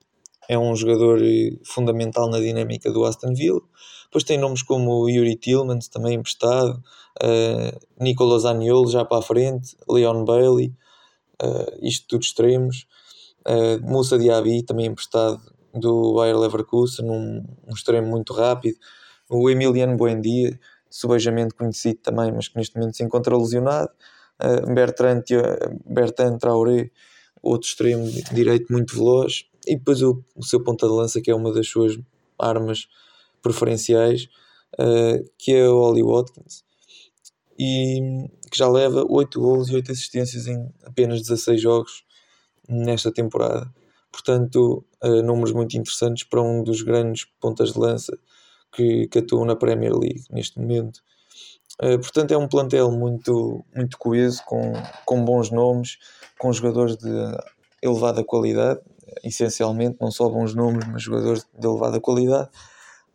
é 0.48 0.58
um 0.58 0.76
jogador 0.76 1.22
eh, 1.22 1.52
fundamental 1.64 2.28
na 2.28 2.40
dinâmica 2.40 2.92
do 2.92 3.06
Aston 3.06 3.36
Villa. 3.36 3.62
Depois 4.06 4.24
tem 4.24 4.40
nomes 4.40 4.64
como 4.64 5.08
Yuri 5.08 5.36
Tillmans, 5.36 5.88
também 5.90 6.16
emprestado, 6.16 6.82
uh, 7.22 8.04
Nicolas 8.04 8.46
Aniolo 8.46 8.90
já 8.90 9.06
para 9.06 9.20
a 9.20 9.22
frente, 9.22 9.78
Leon 9.88 10.26
Bailey, 10.26 10.74
uh, 11.44 11.78
isto 11.84 12.08
tudo 12.08 12.24
extremos, 12.24 12.88
uh, 13.48 13.80
Moussa 13.88 14.18
Diaby 14.18 14.64
também 14.64 14.88
emprestado 14.88 15.40
do 15.72 16.16
Bayer 16.16 16.40
Leverkusen, 16.40 17.08
um, 17.08 17.46
um 17.68 17.74
extremo 17.74 18.08
muito 18.08 18.34
rápido, 18.34 18.78
o 19.30 19.48
Emiliano 19.48 19.96
Buendia, 19.96 20.60
subejamente 20.90 21.54
conhecido 21.54 22.00
também, 22.00 22.32
mas 22.32 22.48
que 22.48 22.58
neste 22.58 22.78
momento 22.78 22.96
se 22.96 23.04
encontra 23.04 23.38
lesionado, 23.38 23.92
uh, 24.42 24.74
Bertrand, 24.74 25.24
Bertrand 25.86 26.38
Traoré, 26.38 26.90
outro 27.42 27.68
extremo 27.68 28.06
direito 28.34 28.72
muito 28.72 28.96
veloz, 28.96 29.46
e 29.68 29.76
depois 29.76 30.02
o, 30.02 30.24
o 30.36 30.44
seu 30.44 30.64
ponta 30.64 30.88
de 30.88 30.94
lança, 30.94 31.22
que 31.22 31.30
é 31.32 31.36
uma 31.36 31.54
das 31.54 31.68
suas 31.68 31.98
armas 32.38 32.88
preferenciais, 33.42 34.28
uh, 34.80 35.24
que 35.38 35.54
é 35.54 35.70
o 35.70 35.78
Oli 35.78 36.04
Watkins, 36.04 36.64
e 37.58 38.28
que 38.50 38.58
já 38.58 38.70
leva 38.70 39.06
8 39.08 39.40
gols 39.40 39.70
e 39.70 39.76
8 39.76 39.92
assistências 39.92 40.48
em 40.48 40.72
apenas 40.84 41.22
16 41.22 41.62
jogos 41.62 42.04
nesta 42.68 43.12
temporada. 43.12 43.72
Portanto, 44.12 44.86
uh, 45.04 45.22
números 45.22 45.52
muito 45.52 45.78
interessantes 45.78 46.24
para 46.24 46.42
um 46.42 46.64
dos 46.64 46.82
grandes 46.82 47.26
pontas 47.40 47.74
de 47.74 47.80
lança 47.80 48.18
que, 48.72 49.08
que 49.08 49.20
atuam 49.20 49.46
na 49.46 49.56
Premier 49.56 49.94
League 49.94 50.24
neste 50.32 50.60
momento. 50.60 51.02
Uh, 51.82 51.98
portanto, 52.00 52.32
é 52.32 52.38
um 52.38 52.48
plantel 52.48 52.92
muito, 52.92 53.64
muito 53.74 53.98
coeso, 53.98 54.44
com, 54.46 54.74
com 55.06 55.24
bons 55.24 55.50
nomes, 55.50 55.98
com 56.38 56.52
jogadores 56.52 56.98
de 56.98 57.10
elevada 57.82 58.24
qualidade, 58.24 58.82
essencialmente, 59.24 59.98
não 60.00 60.12
só 60.12 60.28
bons 60.30 60.54
nomes, 60.54 60.86
mas 60.88 61.02
jogadores 61.02 61.46
de 61.58 61.68
elevada 61.68 62.00
qualidade. 62.00 62.50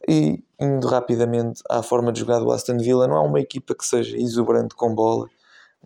E 0.08 0.42
indo 0.60 0.86
rapidamente 0.86 1.62
à 1.70 1.82
forma 1.82 2.12
de 2.12 2.20
jogar 2.20 2.38
do 2.38 2.50
Aston 2.50 2.78
Villa, 2.78 3.06
não 3.06 3.16
há 3.16 3.22
uma 3.22 3.40
equipa 3.40 3.74
que 3.74 3.84
seja 3.84 4.16
exuberante 4.16 4.74
com 4.74 4.94
bola, 4.94 5.28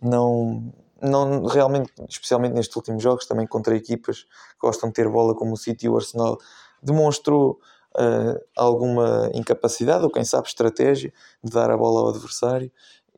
não, 0.01 0.73
não 1.01 1.45
realmente, 1.45 1.91
especialmente 2.07 2.53
nestes 2.53 2.75
últimos 2.75 3.01
jogos, 3.01 3.25
também 3.25 3.47
contra 3.47 3.75
equipas 3.75 4.23
que 4.23 4.59
gostam 4.61 4.89
de 4.89 4.95
ter 4.95 5.09
bola 5.09 5.35
como 5.35 5.53
o 5.53 5.57
City 5.57 5.85
e 5.85 5.89
o 5.89 5.95
Arsenal, 5.95 6.37
demonstrou 6.81 7.59
uh, 7.95 8.39
alguma 8.55 9.29
incapacidade 9.33 10.03
ou 10.03 10.09
quem 10.09 10.23
sabe 10.23 10.47
estratégia 10.47 11.13
de 11.43 11.51
dar 11.51 11.69
a 11.69 11.77
bola 11.77 12.01
ao 12.01 12.09
adversário 12.09 12.71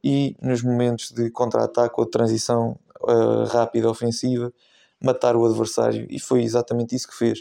e 0.04 0.36
nos 0.42 0.63
momentos 0.63 1.12
de 1.12 1.30
contra-ataque 1.30 1.96
ou 1.98 2.06
de 2.06 2.12
transição 2.12 2.78
uh, 3.01 3.46
rápida 3.46 3.90
ofensiva 3.90 4.51
matar 5.01 5.36
o 5.36 5.46
adversário 5.46 6.06
e 6.10 6.20
foi 6.20 6.44
exatamente 6.44 6.96
isso 6.96 7.08
que 7.08 7.18
fez. 7.18 7.40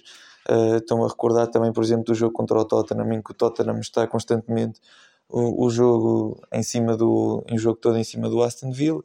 Uh, 0.49 0.77
estão 0.77 1.05
a 1.05 1.09
recordar 1.09 1.49
também, 1.49 1.73
por 1.73 1.85
exemplo, 1.85 2.05
do 2.05 2.15
jogo 2.15 2.33
contra 2.33 2.59
o 2.59 2.65
Tottenham, 2.65 3.13
em 3.13 3.23
que 3.23 3.31
o 3.31 3.35
Tottenham 3.35 3.79
está 3.79 4.07
constantemente 4.07 4.81
o, 5.29 5.67
o 5.67 5.71
jogo 5.71 6.41
em 6.53 6.63
cima 6.63 6.97
do 6.97 7.45
em 7.49 7.59
jogo 7.59 7.79
todo 7.79 7.99
em 7.99 8.05
cima 8.05 8.29
do 8.29 8.43
Aston 8.43 8.73
Villa. 8.73 9.03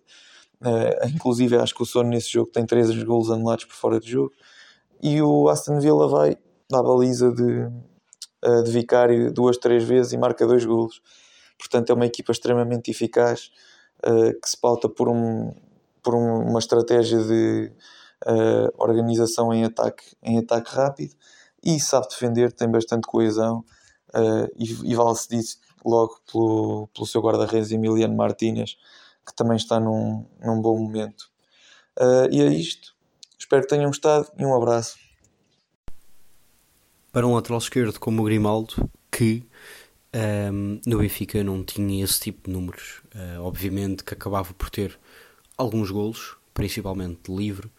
Uh, 0.62 1.08
inclusive, 1.14 1.58
acho 1.58 1.76
que 1.76 1.84
o 1.84 1.86
Sono 1.86 2.10
nesse 2.10 2.32
jogo 2.32 2.50
tem 2.50 2.66
três 2.66 2.92
golos 3.04 3.30
anulados 3.30 3.66
por 3.66 3.76
fora 3.76 4.00
de 4.00 4.10
jogo. 4.10 4.32
E 5.02 5.22
o 5.22 5.50
Aston 5.50 5.80
Villa 5.80 6.08
vai 6.08 6.38
à 6.72 6.82
baliza 6.82 7.32
de, 7.32 7.70
de 8.64 8.72
Vicário 8.72 9.32
duas, 9.32 9.58
três 9.58 9.84
vezes 9.84 10.14
e 10.14 10.18
marca 10.18 10.46
dois 10.46 10.66
golos. 10.66 11.02
Portanto, 11.58 11.90
é 11.90 11.94
uma 11.94 12.06
equipa 12.06 12.32
extremamente 12.32 12.92
eficaz 12.92 13.52
que 14.42 14.50
se 14.50 14.60
pauta 14.60 14.88
por, 14.88 15.10
um, 15.10 15.54
por 16.04 16.14
um, 16.14 16.50
uma 16.50 16.60
estratégia 16.60 17.18
de 17.24 17.72
uh, 18.26 18.72
organização 18.78 19.54
em 19.54 19.64
ataque, 19.64 20.16
em 20.22 20.38
ataque 20.38 20.70
rápido 20.74 21.16
e 21.64 21.80
sabe 21.80 22.08
defender, 22.10 22.52
tem 22.52 22.70
bastante 22.70 23.08
coesão 23.08 23.66
uh, 24.14 24.48
e, 24.56 24.92
e 24.92 24.96
vale-se 24.96 25.30
disso 25.30 25.58
logo 25.84 26.20
pelo, 26.32 26.88
pelo 26.94 27.08
seu 27.08 27.22
guarda-redes 27.22 27.72
Emiliano 27.72 28.16
Martínez, 28.16 28.78
que 29.26 29.36
também 29.36 29.58
está 29.58 29.80
num, 29.80 30.26
num 30.40 30.62
bom 30.62 30.78
momento. 30.78 31.30
E 32.32 32.42
é 32.42 32.48
isto. 32.48 32.96
Espero 33.38 33.62
que 33.62 33.68
tenham 33.68 33.86
gostado 33.86 34.28
e 34.38 34.44
um 34.44 34.56
abraço. 34.56 35.05
Para 37.16 37.26
um 37.26 37.34
lateral 37.34 37.60
esquerdo 37.60 37.98
como 37.98 38.22
o 38.22 38.26
Grimaldo, 38.26 38.90
que 39.10 39.42
um, 40.14 40.20
ehm, 40.20 40.82
no 40.86 40.98
Benfica 40.98 41.42
não 41.46 41.64
tinha 41.64 42.04
esse 42.04 42.20
tipo 42.20 42.50
de 42.50 42.54
números. 42.54 43.02
Uh, 43.16 43.42
obviamente 43.42 44.04
que 44.04 44.14
acabava 44.14 44.54
por 44.54 44.70
ter 44.70 45.00
alguns 45.58 45.90
golos, 45.92 46.36
principalmente 46.54 47.32
de 47.32 47.34
livre, 47.34 47.72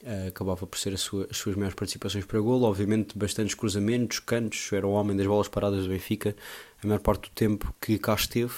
Uh, 0.00 0.28
acabava 0.28 0.64
por 0.64 0.78
ser 0.78 0.96
sua, 0.96 1.26
as 1.28 1.36
suas 1.36 1.56
maiores 1.56 1.74
participações 1.74 2.24
para 2.24 2.38
golo, 2.38 2.66
obviamente 2.66 3.18
bastantes 3.18 3.56
cruzamentos, 3.56 4.20
cantos, 4.20 4.72
era 4.72 4.86
o 4.86 4.92
homem 4.92 5.16
das 5.16 5.26
bolas 5.26 5.48
paradas 5.48 5.82
do 5.82 5.88
Benfica 5.88 6.36
a 6.80 6.86
maior 6.86 7.00
parte 7.00 7.28
do 7.28 7.34
tempo 7.34 7.74
que 7.80 7.98
cá 7.98 8.14
esteve, 8.14 8.54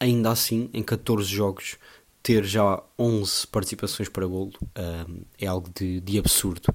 ainda 0.00 0.30
assim 0.30 0.70
em 0.72 0.82
14 0.82 1.28
jogos 1.28 1.76
ter 2.22 2.42
já 2.42 2.82
11 2.98 3.46
participações 3.48 4.08
para 4.08 4.26
golo 4.26 4.52
uh, 4.62 5.26
é 5.38 5.46
algo 5.46 5.68
de, 5.78 6.00
de, 6.00 6.18
absurdo. 6.18 6.74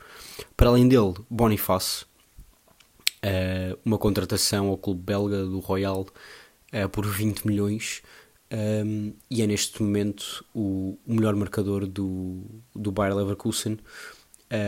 Para 0.55 0.69
além 0.69 0.87
dele, 0.87 1.15
Boniface, 1.27 2.05
uh, 3.23 3.79
uma 3.85 3.97
contratação 3.97 4.67
ao 4.67 4.77
clube 4.77 5.01
belga 5.01 5.43
do 5.43 5.59
Royal 5.59 6.05
por 6.91 7.05
20 7.05 7.45
milhões, 7.45 8.01
um, 8.53 9.13
e 9.31 9.41
é 9.41 9.47
neste 9.47 9.81
momento 9.81 10.45
o, 10.53 10.99
o, 11.07 11.13
melhor 11.13 11.35
marcador 11.35 11.87
do, 11.87 12.43
do 12.75 12.91
Bayer 12.91 13.15
Leverkusen, 13.15 13.79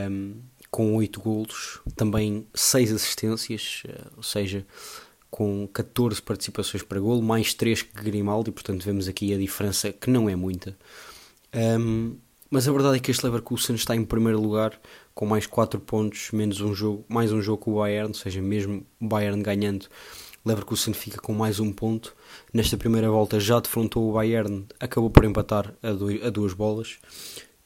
um, 0.10 0.42
com 0.72 0.96
8 0.96 1.22
golos, 1.22 1.80
também 1.96 2.48
6 2.56 2.94
assistências, 2.94 3.84
uh, 3.86 4.14
ou 4.18 4.24
seja, 4.24 4.66
com 5.30 5.68
14 5.68 6.20
participações 6.20 6.82
para 6.82 7.00
golo, 7.00 7.22
mais 7.22 7.54
3 7.54 7.84
que 7.84 8.04
Grimaldi, 8.04 8.52
portanto 8.52 8.84
vemos 8.84 9.08
aqui 9.08 9.32
a 9.36 9.38
diferença 9.38 9.94
que 9.94 10.10
não 10.10 10.28
é 10.28 10.36
muita. 10.36 10.76
Um, 11.54 12.18
mas 12.56 12.70
a 12.70 12.72
verdade 12.72 12.96
é 12.96 13.00
que 13.02 13.12
este 13.12 13.26
Leverkusen 13.26 13.76
está 13.76 13.94
em 13.98 14.06
primeiro 14.06 14.40
lugar 14.40 14.80
com 15.14 15.26
mais 15.26 15.46
4 15.46 15.78
pontos, 15.78 16.32
menos 16.32 16.62
um 16.62 16.74
jogo, 16.74 17.04
mais 17.10 17.34
um 17.34 17.42
jogo 17.42 17.58
com 17.58 17.74
o 17.74 17.80
Bayern, 17.80 18.08
ou 18.08 18.14
seja, 18.14 18.42
mesmo 18.42 18.86
o 18.98 19.06
Bayern 19.10 19.44
ganhando, 19.44 19.88
Leverkusen 20.46 20.94
fica 20.94 21.20
com 21.20 21.34
mais 21.34 21.60
um 21.60 21.74
ponto. 21.74 22.16
Nesta 22.54 22.78
primeira 22.78 23.12
volta 23.12 23.42
já 23.42 23.60
defrontou 23.60 24.10
o 24.10 24.14
Bayern, 24.14 24.66
acabou 24.80 25.10
por 25.10 25.26
empatar 25.26 25.74
a, 25.84 25.92
dois, 25.92 26.24
a 26.24 26.30
duas 26.30 26.54
bolas. 26.54 26.98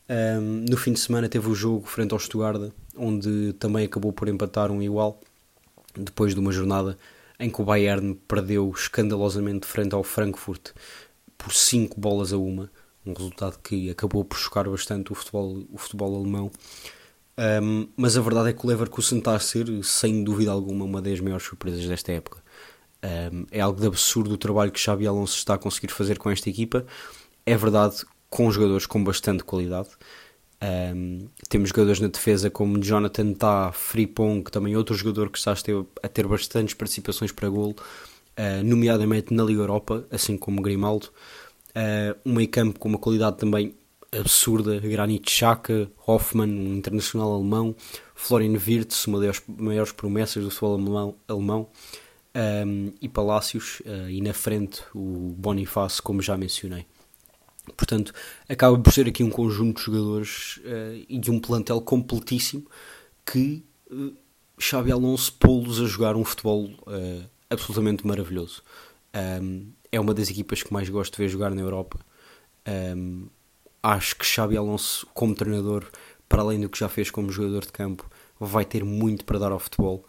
Um, 0.10 0.66
no 0.68 0.76
fim 0.76 0.94
de 0.94 1.00
semana 1.00 1.30
teve 1.30 1.48
o 1.48 1.54
jogo 1.54 1.86
frente 1.86 2.12
ao 2.12 2.20
Stuttgart, 2.20 2.72
onde 2.98 3.54
também 3.60 3.86
acabou 3.86 4.12
por 4.12 4.28
empatar 4.28 4.72
um 4.72 4.82
igual, 4.82 5.22
depois 5.96 6.34
de 6.34 6.40
uma 6.40 6.52
jornada 6.52 6.98
em 7.40 7.48
que 7.48 7.62
o 7.62 7.64
Bayern 7.64 8.16
perdeu 8.28 8.74
escandalosamente 8.76 9.68
frente 9.68 9.94
ao 9.94 10.04
Frankfurt 10.04 10.72
por 11.38 11.54
5 11.54 12.02
bolas 12.02 12.34
a 12.34 12.40
uma, 12.40 12.72
um 13.10 13.14
resultado 13.14 13.60
que 13.64 13.90
acabou 13.90 14.24
por 14.24 14.38
chocar 14.38 14.70
bastante 14.70 15.12
o 15.12 15.16
futebol, 15.16 15.64
o 15.72 15.78
futebol 15.78 16.16
alemão. 16.16 16.52
Um, 17.62 17.88
mas 17.96 18.18
a 18.18 18.22
verdade 18.22 18.50
é 18.50 18.54
que 18.54 18.66
o 18.66 18.68
Leverkusen 18.68 19.20
está 19.20 19.34
a 19.34 19.40
ser, 19.40 19.66
sem 19.84 20.24
dúvida 20.24 20.52
alguma, 20.52 20.84
uma 20.84 21.02
das 21.02 21.20
maiores 21.22 21.46
surpresas 21.46 21.86
desta 21.88 22.12
época. 22.12 22.44
Um, 23.02 23.46
é 23.50 23.62
algo 23.62 23.80
de 23.80 23.88
absurdo 23.88 24.34
o 24.34 24.38
trabalho 24.38 24.72
que 24.72 24.80
Xabi 24.80 25.08
Alonso 25.08 25.38
está 25.38 25.54
a 25.54 25.58
conseguir 25.58 25.92
fazer 25.94 26.18
com 26.18 26.30
esta 26.30 26.50
equipa. 26.50 26.86
É 27.46 27.56
verdade, 27.56 28.06
com 28.30 28.52
jogadores 28.52 28.86
com 28.86 29.04
bastante 29.04 29.44
qualidade. 29.44 29.90
Um, 30.62 31.30
temos 31.48 31.70
jogadores 31.70 32.02
na 32.02 32.10
defesa 32.10 32.50
como 32.50 32.78
Jonathan 32.80 33.34
Tah, 33.34 33.72
Fripong, 33.72 34.44
também 34.52 34.76
outro 34.76 34.94
jogador 34.94 35.30
que 35.30 35.38
está 35.38 35.54
a 35.54 35.56
ter, 35.56 35.86
a 36.04 36.08
ter 36.10 36.28
bastantes 36.28 36.74
participações 36.74 37.32
para 37.32 37.48
golo, 37.48 37.76
uh, 38.38 38.64
nomeadamente 38.66 39.34
na 39.34 39.44
Liga 39.44 39.62
Europa, 39.62 40.06
assim 40.12 40.38
como 40.38 40.62
Grimaldo. 40.62 41.10
Uh, 41.80 42.20
um 42.26 42.34
meio 42.34 42.50
campo 42.50 42.78
com 42.78 42.90
uma 42.90 42.98
qualidade 42.98 43.38
também 43.38 43.74
absurda, 44.12 44.80
Granit 44.80 45.32
Xhaka, 45.32 45.90
Hoffmann, 46.06 46.50
um 46.50 46.76
internacional 46.76 47.34
alemão, 47.34 47.74
Florian 48.14 48.58
Wirtz, 48.58 49.08
uma 49.08 49.20
das 49.22 49.42
maiores 49.48 49.94
promessas 49.94 50.44
do 50.44 50.50
futebol 50.50 50.74
alemão, 50.74 51.16
alemão 51.26 51.70
um, 52.66 52.92
e 53.00 53.08
Palácios, 53.08 53.82
uh, 53.82 54.10
e 54.10 54.20
na 54.20 54.34
frente 54.34 54.82
o 54.94 55.34
Bonifácio, 55.38 56.04
como 56.04 56.22
já 56.22 56.36
mencionei. 56.36 56.86
Portanto, 57.78 58.14
acaba 58.50 58.78
por 58.78 58.92
ser 58.92 59.08
aqui 59.08 59.24
um 59.24 59.30
conjunto 59.30 59.78
de 59.78 59.86
jogadores 59.86 60.58
uh, 60.58 61.06
e 61.08 61.18
de 61.18 61.32
um 61.32 61.40
plantel 61.40 61.80
completíssimo 61.80 62.66
que 63.26 63.64
uh, 63.92 64.14
Xabi 64.58 64.92
Alonso 64.92 65.32
pô-los 65.34 65.80
a 65.80 65.86
jogar 65.86 66.18
um 66.18 66.26
futebol 66.26 66.70
absolutamente 67.50 68.06
maravilhoso. 68.06 68.62
Um, 69.42 69.72
é 69.92 70.00
uma 70.00 70.14
das 70.14 70.30
equipas 70.30 70.64
que 70.64 70.74
mais 70.74 70.90
gosto 70.90 71.16
de 71.16 71.24
ver 71.24 71.30
jogar 71.30 71.52
na 71.52 71.62
Europa. 71.62 72.00
Um, 72.68 73.28
acho 73.82 74.16
que 74.16 74.26
Xabi 74.26 74.58
Alonso, 74.58 75.08
como 75.14 75.34
treinador, 75.34 75.86
para 76.28 76.42
além 76.42 76.60
do 76.60 76.70
que 76.70 76.80
já 76.80 76.90
fez 76.90 77.10
como 77.10 77.32
jogador 77.32 77.66
de 77.66 77.72
campo, 77.72 78.10
vai 78.40 78.66
ter 78.66 78.84
muito 78.84 79.26
para 79.26 79.40
dar 79.40 79.52
ao 79.52 79.60
futebol. 79.60 80.06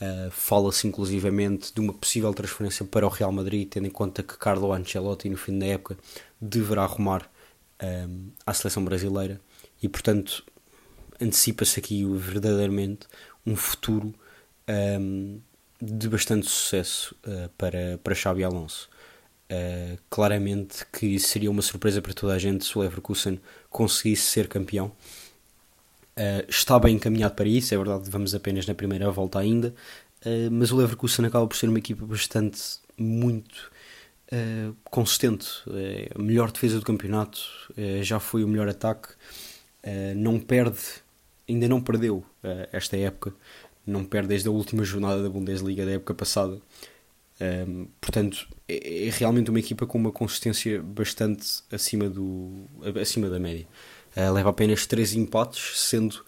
Uh, 0.00 0.30
Fala-se 0.30 0.86
inclusivamente 0.86 1.74
de 1.74 1.80
uma 1.80 1.92
possível 1.92 2.32
transferência 2.32 2.84
para 2.84 3.06
o 3.06 3.10
Real 3.10 3.32
Madrid, 3.32 3.68
tendo 3.68 3.86
em 3.86 3.90
conta 3.90 4.22
que 4.22 4.36
Carlo 4.38 4.72
Ancelotti, 4.72 5.28
no 5.28 5.36
fim 5.36 5.58
da 5.58 5.66
época, 5.66 5.98
deverá 6.40 6.84
arrumar 6.84 7.28
um, 7.82 8.30
à 8.46 8.54
seleção 8.54 8.84
brasileira 8.84 9.40
e, 9.82 9.88
portanto, 9.88 10.44
antecipa-se 11.20 11.80
aqui 11.80 12.04
verdadeiramente 12.04 13.06
um 13.44 13.56
futuro 13.56 14.14
um, 15.00 15.40
de 15.80 16.08
bastante 16.08 16.46
sucesso 16.46 17.16
uh, 17.26 17.48
para, 17.56 17.98
para 18.02 18.14
Xabi 18.14 18.44
Alonso. 18.44 18.88
Uh, 19.50 19.96
claramente 20.10 20.84
que 20.92 21.18
seria 21.18 21.50
uma 21.50 21.62
surpresa 21.62 22.02
para 22.02 22.12
toda 22.12 22.34
a 22.34 22.38
gente 22.38 22.66
se 22.66 22.76
o 22.76 22.82
Leverkusen 22.82 23.40
conseguisse 23.70 24.24
ser 24.24 24.46
campeão. 24.46 24.92
Uh, 26.18 26.44
está 26.46 26.78
bem 26.78 26.96
encaminhado 26.96 27.34
para 27.34 27.48
isso, 27.48 27.72
é 27.72 27.76
verdade, 27.78 28.10
vamos 28.10 28.34
apenas 28.34 28.66
na 28.66 28.74
primeira 28.74 29.10
volta 29.10 29.38
ainda, 29.38 29.74
uh, 30.26 30.50
mas 30.50 30.70
o 30.70 30.76
Leverkusen 30.76 31.24
acaba 31.24 31.46
por 31.46 31.56
ser 31.56 31.68
uma 31.68 31.78
equipa 31.78 32.04
bastante, 32.04 32.60
muito 32.98 33.70
uh, 34.32 34.76
consistente. 34.90 35.48
A 36.14 36.20
melhor 36.20 36.52
defesa 36.52 36.78
do 36.78 36.84
campeonato, 36.84 37.40
já 38.02 38.20
foi 38.20 38.44
o 38.44 38.48
melhor 38.48 38.68
ataque, 38.68 39.08
não 40.14 40.38
perde, 40.38 40.78
ainda 41.48 41.66
não 41.68 41.80
perdeu 41.80 42.22
esta 42.70 42.98
época, 42.98 43.32
não 43.86 44.04
perde 44.04 44.28
desde 44.28 44.48
a 44.48 44.50
última 44.50 44.84
jornada 44.84 45.22
da 45.22 45.30
Bundesliga 45.30 45.86
da 45.86 45.92
época 45.92 46.12
passada. 46.12 46.60
Portanto, 48.00 48.48
é, 48.68 49.06
é 49.06 49.10
realmente 49.10 49.50
uma 49.50 49.58
equipa 49.58 49.86
com 49.86 49.98
uma 49.98 50.12
consistência 50.12 50.82
bastante 50.82 51.62
acima, 51.70 52.08
do, 52.08 52.66
acima 53.00 53.28
da 53.28 53.38
média. 53.38 53.66
Uh, 54.16 54.32
leva 54.32 54.50
apenas 54.50 54.86
3 54.86 55.14
empates, 55.14 55.78
sendo 55.80 56.24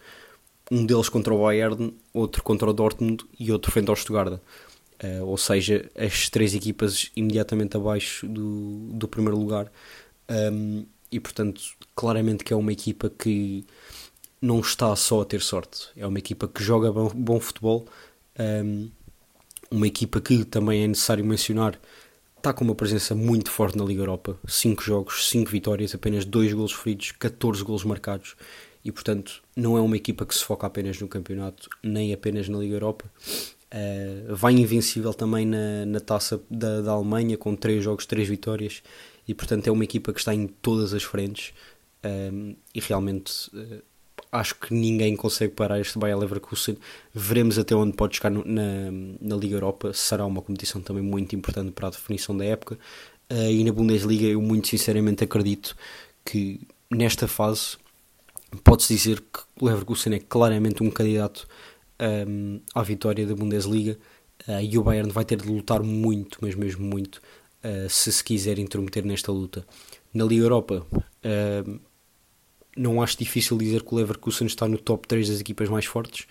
um 0.71 0.85
deles 0.85 1.09
contra 1.09 1.33
o 1.33 1.43
Bayern, 1.43 1.93
outro 2.13 2.41
contra 2.41 2.69
o 2.69 2.73
Dortmund 2.73 3.25
e 3.37 3.51
outro 3.51 3.71
frente 3.71 3.89
ao 3.89 3.95
Stuttgart. 3.95 4.39
Uh, 5.03 5.25
ou 5.25 5.37
seja, 5.37 5.89
as 5.95 6.29
três 6.29 6.53
equipas 6.53 7.11
imediatamente 7.15 7.75
abaixo 7.75 8.27
do, 8.27 8.91
do 8.93 9.07
primeiro 9.07 9.37
lugar. 9.37 9.71
Um, 10.29 10.85
e 11.11 11.19
portanto, 11.19 11.61
claramente 11.95 12.43
que 12.43 12.53
é 12.53 12.55
uma 12.55 12.71
equipa 12.71 13.09
que 13.09 13.65
não 14.41 14.59
está 14.59 14.95
só 14.95 15.21
a 15.21 15.25
ter 15.25 15.41
sorte, 15.41 15.89
é 15.97 16.07
uma 16.07 16.19
equipa 16.19 16.47
que 16.47 16.63
joga 16.63 16.91
bom, 16.91 17.09
bom 17.09 17.39
futebol. 17.39 17.85
Um, 18.39 18.89
uma 19.71 19.87
equipa 19.87 20.19
que 20.19 20.43
também 20.43 20.83
é 20.83 20.87
necessário 20.87 21.25
mencionar 21.25 21.79
está 22.41 22.51
com 22.51 22.63
uma 22.63 22.75
presença 22.75 23.13
muito 23.13 23.51
forte 23.51 23.77
na 23.77 23.85
Liga 23.85 24.01
Europa. 24.01 24.37
5 24.47 24.83
jogos, 24.83 25.29
5 25.29 25.49
vitórias, 25.49 25.93
apenas 25.93 26.25
2 26.25 26.53
golos 26.53 26.73
feridos, 26.73 27.11
14 27.13 27.63
golos 27.63 27.83
marcados. 27.83 28.35
E 28.83 28.91
portanto, 28.91 29.43
não 29.55 29.77
é 29.77 29.81
uma 29.81 29.95
equipa 29.95 30.25
que 30.25 30.33
se 30.33 30.43
foca 30.43 30.65
apenas 30.65 30.99
no 30.99 31.07
campeonato, 31.07 31.69
nem 31.83 32.11
apenas 32.11 32.49
na 32.49 32.57
Liga 32.57 32.75
Europa. 32.75 33.05
Uh, 33.73 34.35
vai 34.35 34.53
invencível 34.53 35.13
também 35.13 35.45
na, 35.45 35.85
na 35.85 35.99
taça 35.99 36.41
da, 36.49 36.81
da 36.81 36.91
Alemanha, 36.91 37.37
com 37.37 37.55
3 37.55 37.83
jogos, 37.83 38.07
3 38.07 38.27
vitórias. 38.27 38.81
E 39.27 39.35
portanto, 39.35 39.67
é 39.67 39.71
uma 39.71 39.83
equipa 39.83 40.11
que 40.11 40.19
está 40.19 40.33
em 40.33 40.47
todas 40.47 40.93
as 40.93 41.03
frentes. 41.03 41.53
Um, 42.03 42.55
e 42.73 42.79
realmente 42.79 43.31
uh, 43.55 43.83
acho 44.31 44.55
que 44.55 44.73
ninguém 44.73 45.15
consegue 45.15 45.53
parar 45.53 45.79
este 45.79 45.99
Bayer 45.99 46.17
Leverkusen. 46.17 46.77
Veremos 47.13 47.59
até 47.59 47.75
onde 47.75 47.93
pode 47.93 48.15
chegar 48.15 48.29
no, 48.29 48.43
na, 48.45 48.89
na 49.19 49.35
Liga 49.35 49.55
Europa. 49.55 49.93
Será 49.93 50.25
uma 50.25 50.41
competição 50.41 50.81
também 50.81 51.03
muito 51.03 51.35
importante 51.35 51.71
para 51.71 51.87
a 51.87 51.91
definição 51.91 52.35
da 52.35 52.45
época. 52.45 52.79
Uh, 53.29 53.51
e 53.51 53.63
na 53.63 53.71
Bundesliga, 53.71 54.25
eu 54.25 54.41
muito 54.41 54.67
sinceramente 54.67 55.23
acredito 55.23 55.75
que 56.23 56.61
nesta 56.89 57.27
fase 57.27 57.77
pode-se 58.63 58.93
dizer 58.93 59.21
que 59.21 59.39
o 59.59 59.65
Leverkusen 59.65 60.13
é 60.13 60.19
claramente 60.19 60.83
um 60.83 60.89
candidato 60.89 61.47
um, 62.27 62.59
à 62.73 62.81
vitória 62.81 63.25
da 63.25 63.35
Bundesliga. 63.35 63.97
Uh, 64.47 64.61
e 64.61 64.77
o 64.77 64.83
Bayern 64.83 65.11
vai 65.11 65.25
ter 65.25 65.41
de 65.41 65.47
lutar 65.47 65.83
muito, 65.83 66.39
mas 66.41 66.55
mesmo 66.55 66.85
muito, 66.85 67.21
uh, 67.63 67.89
se 67.89 68.11
se 68.11 68.23
quiser 68.23 68.57
intrometer 68.59 69.05
nesta 69.05 69.31
luta. 69.31 69.65
Na 70.13 70.23
Liga 70.23 70.43
Europa, 70.43 70.85
uh, 70.93 71.79
não 72.75 73.01
acho 73.01 73.17
difícil 73.17 73.57
dizer 73.57 73.83
que 73.83 73.93
o 73.93 73.97
Leverkusen 73.97 74.47
está 74.47 74.67
no 74.67 74.77
top 74.77 75.07
3 75.07 75.29
das 75.29 75.39
equipas 75.39 75.69
mais 75.69 75.85
fortes 75.85 76.27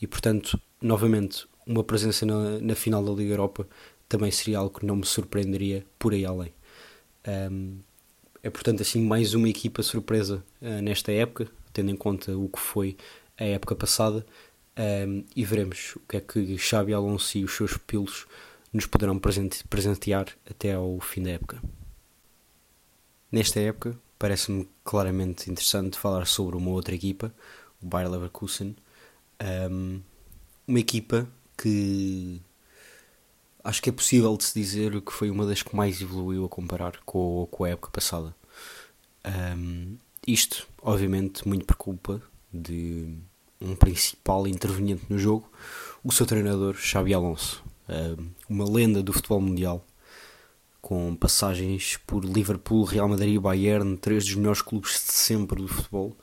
e, 0.00 0.06
portanto, 0.06 0.58
novamente, 0.80 1.46
uma 1.66 1.84
presença 1.84 2.26
na, 2.26 2.58
na 2.60 2.74
final 2.74 3.04
da 3.04 3.12
Liga 3.12 3.32
Europa 3.32 3.66
também 4.08 4.30
seria 4.30 4.58
algo 4.58 4.78
que 4.78 4.86
não 4.86 4.96
me 4.96 5.06
surpreenderia 5.06 5.86
por 5.98 6.12
aí 6.12 6.24
além. 6.24 6.52
Um, 7.26 7.78
é, 8.42 8.50
portanto, 8.50 8.82
assim, 8.82 9.00
mais 9.02 9.34
uma 9.34 9.48
equipa 9.48 9.82
surpresa 9.82 10.44
uh, 10.60 10.82
nesta 10.82 11.12
época, 11.12 11.48
tendo 11.72 11.90
em 11.90 11.96
conta 11.96 12.36
o 12.36 12.48
que 12.48 12.58
foi 12.58 12.96
a 13.38 13.44
época 13.44 13.74
passada, 13.74 14.26
um, 15.06 15.24
e 15.36 15.44
veremos 15.44 15.94
o 15.96 16.00
que 16.00 16.16
é 16.16 16.20
que 16.20 16.58
Xabi 16.58 16.92
Alonso 16.92 17.38
e 17.38 17.44
os 17.44 17.54
seus 17.54 17.72
pupilos 17.74 18.26
nos 18.72 18.86
poderão 18.86 19.18
presentear 19.18 20.26
até 20.50 20.72
ao 20.72 20.98
fim 21.00 21.22
da 21.22 21.30
época. 21.30 21.62
Nesta 23.30 23.60
época, 23.60 23.96
parece-me 24.22 24.68
claramente 24.84 25.50
interessante 25.50 25.98
falar 25.98 26.28
sobre 26.28 26.56
uma 26.56 26.70
outra 26.70 26.94
equipa, 26.94 27.34
o 27.82 27.86
Bayer 27.86 28.08
Leverkusen. 28.08 28.76
Um, 29.68 30.00
uma 30.64 30.78
equipa 30.78 31.26
que 31.58 32.40
acho 33.64 33.82
que 33.82 33.90
é 33.90 33.92
possível 33.92 34.36
de 34.36 34.44
se 34.44 34.54
dizer 34.54 35.00
que 35.00 35.12
foi 35.12 35.28
uma 35.28 35.44
das 35.44 35.64
que 35.64 35.74
mais 35.74 36.00
evoluiu 36.00 36.44
a 36.44 36.48
comparar 36.48 37.00
com, 37.04 37.48
com 37.50 37.64
a 37.64 37.70
época 37.70 37.90
passada. 37.90 38.32
Um, 39.56 39.96
isto, 40.24 40.68
obviamente, 40.80 41.48
muito 41.48 41.64
por 41.64 41.74
culpa 41.74 42.22
de 42.54 43.16
um 43.60 43.74
principal 43.74 44.46
interveniente 44.46 45.02
no 45.08 45.18
jogo, 45.18 45.50
o 46.04 46.12
seu 46.12 46.26
treinador, 46.26 46.76
Xabi 46.76 47.12
Alonso, 47.12 47.60
um, 47.88 48.28
uma 48.48 48.70
lenda 48.70 49.02
do 49.02 49.12
futebol 49.12 49.40
mundial, 49.40 49.84
com 50.82 51.14
passagens 51.14 51.96
por 52.04 52.24
Liverpool, 52.24 52.82
Real 52.82 53.08
Madrid 53.08 53.36
e 53.36 53.38
Bayern, 53.38 53.96
três 53.96 54.24
dos 54.24 54.34
melhores 54.34 54.60
clubes 54.60 54.90
de 54.94 55.12
sempre 55.12 55.62
do 55.62 55.68
futebol, 55.68 56.16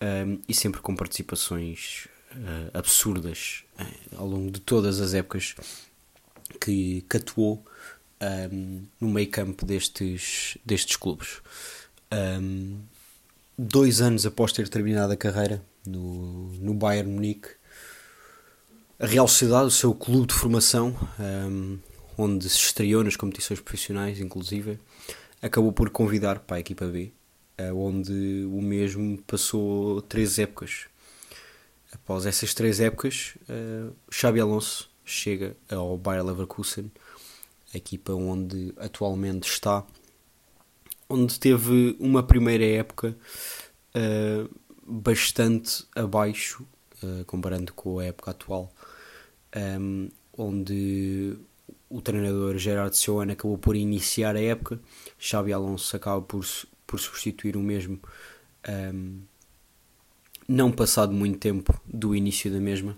um, 0.00 0.40
e 0.48 0.54
sempre 0.54 0.80
com 0.80 0.96
participações 0.96 2.08
uh, 2.32 2.70
absurdas 2.72 3.64
uh, 3.78 4.16
ao 4.16 4.26
longo 4.26 4.50
de 4.50 4.60
todas 4.60 4.98
as 4.98 5.12
épocas 5.12 5.54
que, 6.58 7.04
que 7.08 7.16
atuou 7.18 7.64
um, 8.50 8.82
no 8.98 9.08
meio 9.10 9.30
campo 9.30 9.66
destes, 9.66 10.56
destes 10.64 10.96
clubes. 10.96 11.42
Um, 12.10 12.80
dois 13.58 14.00
anos 14.00 14.24
após 14.24 14.52
ter 14.52 14.68
terminado 14.68 15.12
a 15.12 15.16
carreira 15.16 15.62
no, 15.86 16.48
no 16.54 16.72
Bayern 16.72 17.12
Munique, 17.12 17.48
a 18.98 19.06
Real 19.06 19.28
Sociedade, 19.28 19.66
o 19.66 19.70
seu 19.70 19.94
clube 19.94 20.28
de 20.28 20.34
formação, 20.34 20.96
um, 21.20 21.78
onde 22.22 22.48
se 22.48 22.56
estreou 22.56 23.02
nas 23.02 23.16
competições 23.16 23.60
profissionais, 23.60 24.20
inclusive, 24.20 24.78
acabou 25.40 25.72
por 25.72 25.90
convidar 25.90 26.38
para 26.38 26.58
a 26.58 26.60
equipa 26.60 26.86
B, 26.86 27.12
eh, 27.58 27.72
onde 27.72 28.46
o 28.46 28.62
mesmo 28.62 29.18
passou 29.26 30.00
três 30.02 30.38
épocas. 30.38 30.86
Após 31.92 32.24
essas 32.24 32.54
três 32.54 32.80
épocas, 32.80 33.34
eh, 33.48 33.90
Xabi 34.10 34.40
Alonso 34.40 34.88
chega 35.04 35.56
ao 35.68 35.98
Bayer 35.98 36.24
Leverkusen, 36.24 36.90
a 37.74 37.76
equipa 37.76 38.12
onde 38.12 38.72
atualmente 38.76 39.50
está, 39.50 39.84
onde 41.08 41.40
teve 41.40 41.96
uma 41.98 42.22
primeira 42.22 42.64
época 42.64 43.16
uh, 43.94 44.48
bastante 44.86 45.84
abaixo, 45.94 46.66
comparando 47.26 47.72
com 47.72 47.98
a 47.98 48.04
época 48.04 48.30
atual, 48.30 48.72
onde 50.36 51.36
o 51.92 52.00
treinador 52.00 52.56
Gerard 52.56 52.96
Seoane 52.96 53.32
acabou 53.32 53.58
por 53.58 53.76
iniciar 53.76 54.34
a 54.34 54.40
época, 54.40 54.80
Xabi 55.18 55.52
Alonso 55.52 55.94
acaba 55.94 56.22
por, 56.22 56.44
por 56.86 56.98
substituir 56.98 57.56
o 57.56 57.60
mesmo, 57.60 58.00
um, 58.94 59.20
não 60.48 60.72
passado 60.72 61.12
muito 61.12 61.38
tempo 61.38 61.78
do 61.86 62.16
início 62.16 62.50
da 62.50 62.58
mesma, 62.58 62.96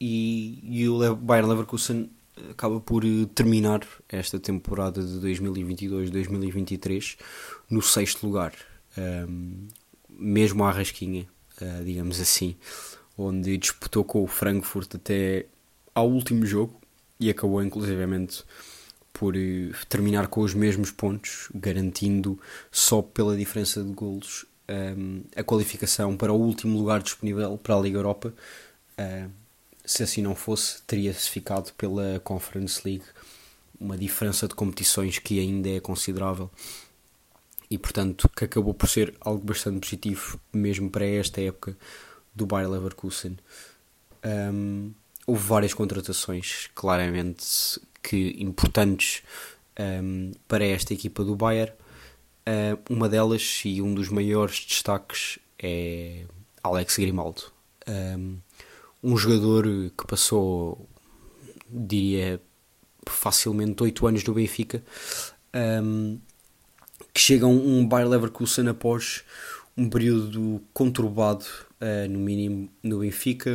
e, 0.00 0.58
e 0.62 0.88
o 0.88 1.14
Bayern 1.16 1.50
Leverkusen 1.50 2.10
acaba 2.50 2.80
por 2.80 3.04
eh, 3.04 3.26
terminar 3.34 3.86
esta 4.08 4.38
temporada 4.38 5.02
de 5.02 5.18
2022-2023 5.20 7.18
no 7.68 7.82
sexto 7.82 8.26
lugar, 8.26 8.54
um, 8.96 9.66
mesmo 10.08 10.64
à 10.64 10.70
rasquinha, 10.70 11.26
uh, 11.60 11.84
digamos 11.84 12.20
assim, 12.20 12.56
onde 13.16 13.58
disputou 13.58 14.04
com 14.04 14.22
o 14.22 14.26
Frankfurt 14.26 14.94
até 14.94 15.46
ao 15.94 16.08
último 16.08 16.46
jogo, 16.46 16.80
e 17.18 17.30
acabou 17.30 17.62
inclusivamente 17.62 18.44
por 19.12 19.36
eh, 19.36 19.72
terminar 19.88 20.28
com 20.28 20.40
os 20.42 20.54
mesmos 20.54 20.90
pontos, 20.92 21.48
garantindo 21.54 22.38
só 22.70 23.02
pela 23.02 23.36
diferença 23.36 23.82
de 23.82 23.92
golos 23.92 24.46
um, 24.68 24.72
ehm, 24.72 25.22
a 25.34 25.42
qualificação 25.42 26.16
para 26.16 26.32
o 26.32 26.40
último 26.40 26.78
lugar 26.78 27.02
disponível 27.02 27.58
para 27.58 27.74
a 27.74 27.80
Liga 27.80 27.98
Europa. 27.98 28.32
Uh, 28.98 29.30
se 29.84 30.02
assim 30.02 30.22
não 30.22 30.34
fosse, 30.34 30.82
teria-se 30.82 31.30
ficado 31.30 31.72
pela 31.72 32.20
Conference 32.20 32.80
League, 32.84 33.04
uma 33.80 33.96
diferença 33.96 34.46
de 34.46 34.54
competições 34.54 35.18
que 35.18 35.40
ainda 35.40 35.68
é 35.70 35.80
considerável 35.80 36.50
e, 37.70 37.78
portanto, 37.78 38.28
que 38.36 38.44
acabou 38.44 38.74
por 38.74 38.88
ser 38.88 39.14
algo 39.20 39.44
bastante 39.44 39.80
positivo, 39.80 40.38
mesmo 40.52 40.90
para 40.90 41.06
esta 41.06 41.40
época 41.40 41.76
do 42.34 42.46
Bayer 42.46 42.68
Leverkusen. 42.68 43.38
Um, 44.24 44.28
ehm, 44.28 44.90
houve 45.28 45.46
várias 45.46 45.74
contratações, 45.74 46.70
claramente, 46.74 47.78
que 48.02 48.34
importantes 48.38 49.22
um, 49.78 50.32
para 50.48 50.64
esta 50.64 50.94
equipa 50.94 51.22
do 51.22 51.36
Bayern. 51.36 51.70
Uh, 52.48 52.80
uma 52.88 53.10
delas 53.10 53.60
e 53.62 53.82
um 53.82 53.92
dos 53.92 54.08
maiores 54.08 54.64
destaques 54.64 55.38
é 55.58 56.24
Alex 56.62 56.96
Grimaldo. 56.96 57.42
Um, 57.86 58.38
um 59.02 59.18
jogador 59.18 59.64
que 59.98 60.06
passou, 60.06 60.88
diria, 61.68 62.40
facilmente 63.06 63.82
8 63.82 64.06
anos 64.06 64.24
no 64.24 64.32
Benfica, 64.32 64.82
um, 65.82 66.18
que 67.12 67.20
chega 67.20 67.44
a 67.44 67.48
um, 67.48 67.80
um 67.80 67.86
Bayer 67.86 68.08
Leverkusen 68.08 68.66
após 68.66 69.24
um 69.76 69.90
período 69.90 70.62
conturbado, 70.72 71.44
uh, 71.82 72.08
no 72.08 72.18
mínimo, 72.18 72.70
no 72.82 73.00
Benfica, 73.00 73.50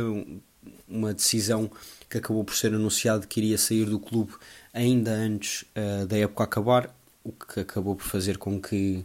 uma 0.88 1.12
decisão 1.12 1.70
que 2.08 2.18
acabou 2.18 2.44
por 2.44 2.54
ser 2.54 2.74
anunciado 2.74 3.26
que 3.26 3.40
iria 3.40 3.58
sair 3.58 3.86
do 3.86 3.98
clube 3.98 4.32
ainda 4.72 5.10
antes 5.10 5.62
uh, 5.62 6.06
da 6.06 6.16
época 6.18 6.44
acabar, 6.44 6.94
o 7.22 7.32
que 7.32 7.60
acabou 7.60 7.96
por 7.96 8.04
fazer 8.04 8.38
com 8.38 8.60
que 8.60 9.04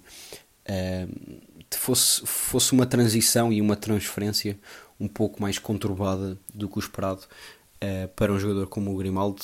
uh, 0.68 1.42
fosse, 1.72 2.22
fosse 2.26 2.74
uma 2.74 2.86
transição 2.86 3.52
e 3.52 3.62
uma 3.62 3.76
transferência 3.76 4.60
um 5.00 5.08
pouco 5.08 5.42
mais 5.42 5.58
conturbada 5.58 6.38
do 6.54 6.68
que 6.68 6.78
o 6.78 6.80
esperado 6.80 7.22
uh, 7.22 8.08
para 8.16 8.34
um 8.34 8.40
jogador 8.40 8.68
como 8.68 8.94
o 8.94 8.98
Grimaldo, 8.98 9.44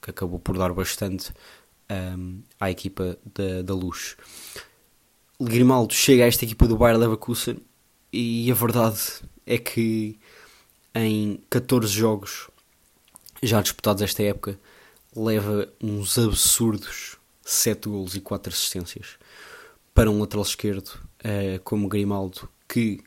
que 0.00 0.10
acabou 0.10 0.38
por 0.38 0.56
dar 0.56 0.72
bastante 0.72 1.32
um, 2.16 2.40
à 2.58 2.70
equipa 2.70 3.18
da, 3.34 3.62
da 3.62 3.74
Luz. 3.74 4.16
Grimaldo 5.40 5.94
chega 5.94 6.24
a 6.24 6.26
esta 6.26 6.44
equipa 6.44 6.66
do 6.66 6.76
Bayer 6.76 6.98
Leverkusen 6.98 7.58
e 8.12 8.50
a 8.50 8.54
verdade 8.54 8.98
é 9.46 9.58
que 9.58 10.18
em 10.94 11.40
14 11.50 11.92
jogos 11.92 12.48
já 13.42 13.60
disputados 13.60 14.02
esta 14.02 14.22
época 14.22 14.58
leva 15.14 15.72
uns 15.82 16.18
absurdos 16.18 17.16
7 17.42 17.88
golos 17.88 18.14
e 18.14 18.20
4 18.20 18.52
assistências 18.52 19.18
para 19.94 20.10
um 20.10 20.20
lateral 20.20 20.44
esquerdo 20.44 20.88
uh, 21.24 21.60
como 21.64 21.88
Grimaldo 21.88 22.48
que 22.68 23.00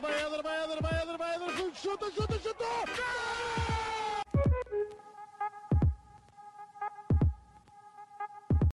Vai 0.00 0.26
Eder, 0.26 0.42
vai 0.42 0.64
Eder, 0.64 0.82
vai 0.82 1.02
Eder, 1.02 1.16
vai 1.16 1.36
Eder, 1.36 1.72
chuta, 1.74 2.10
chuta, 2.10 2.38
chuta! 2.40 3.63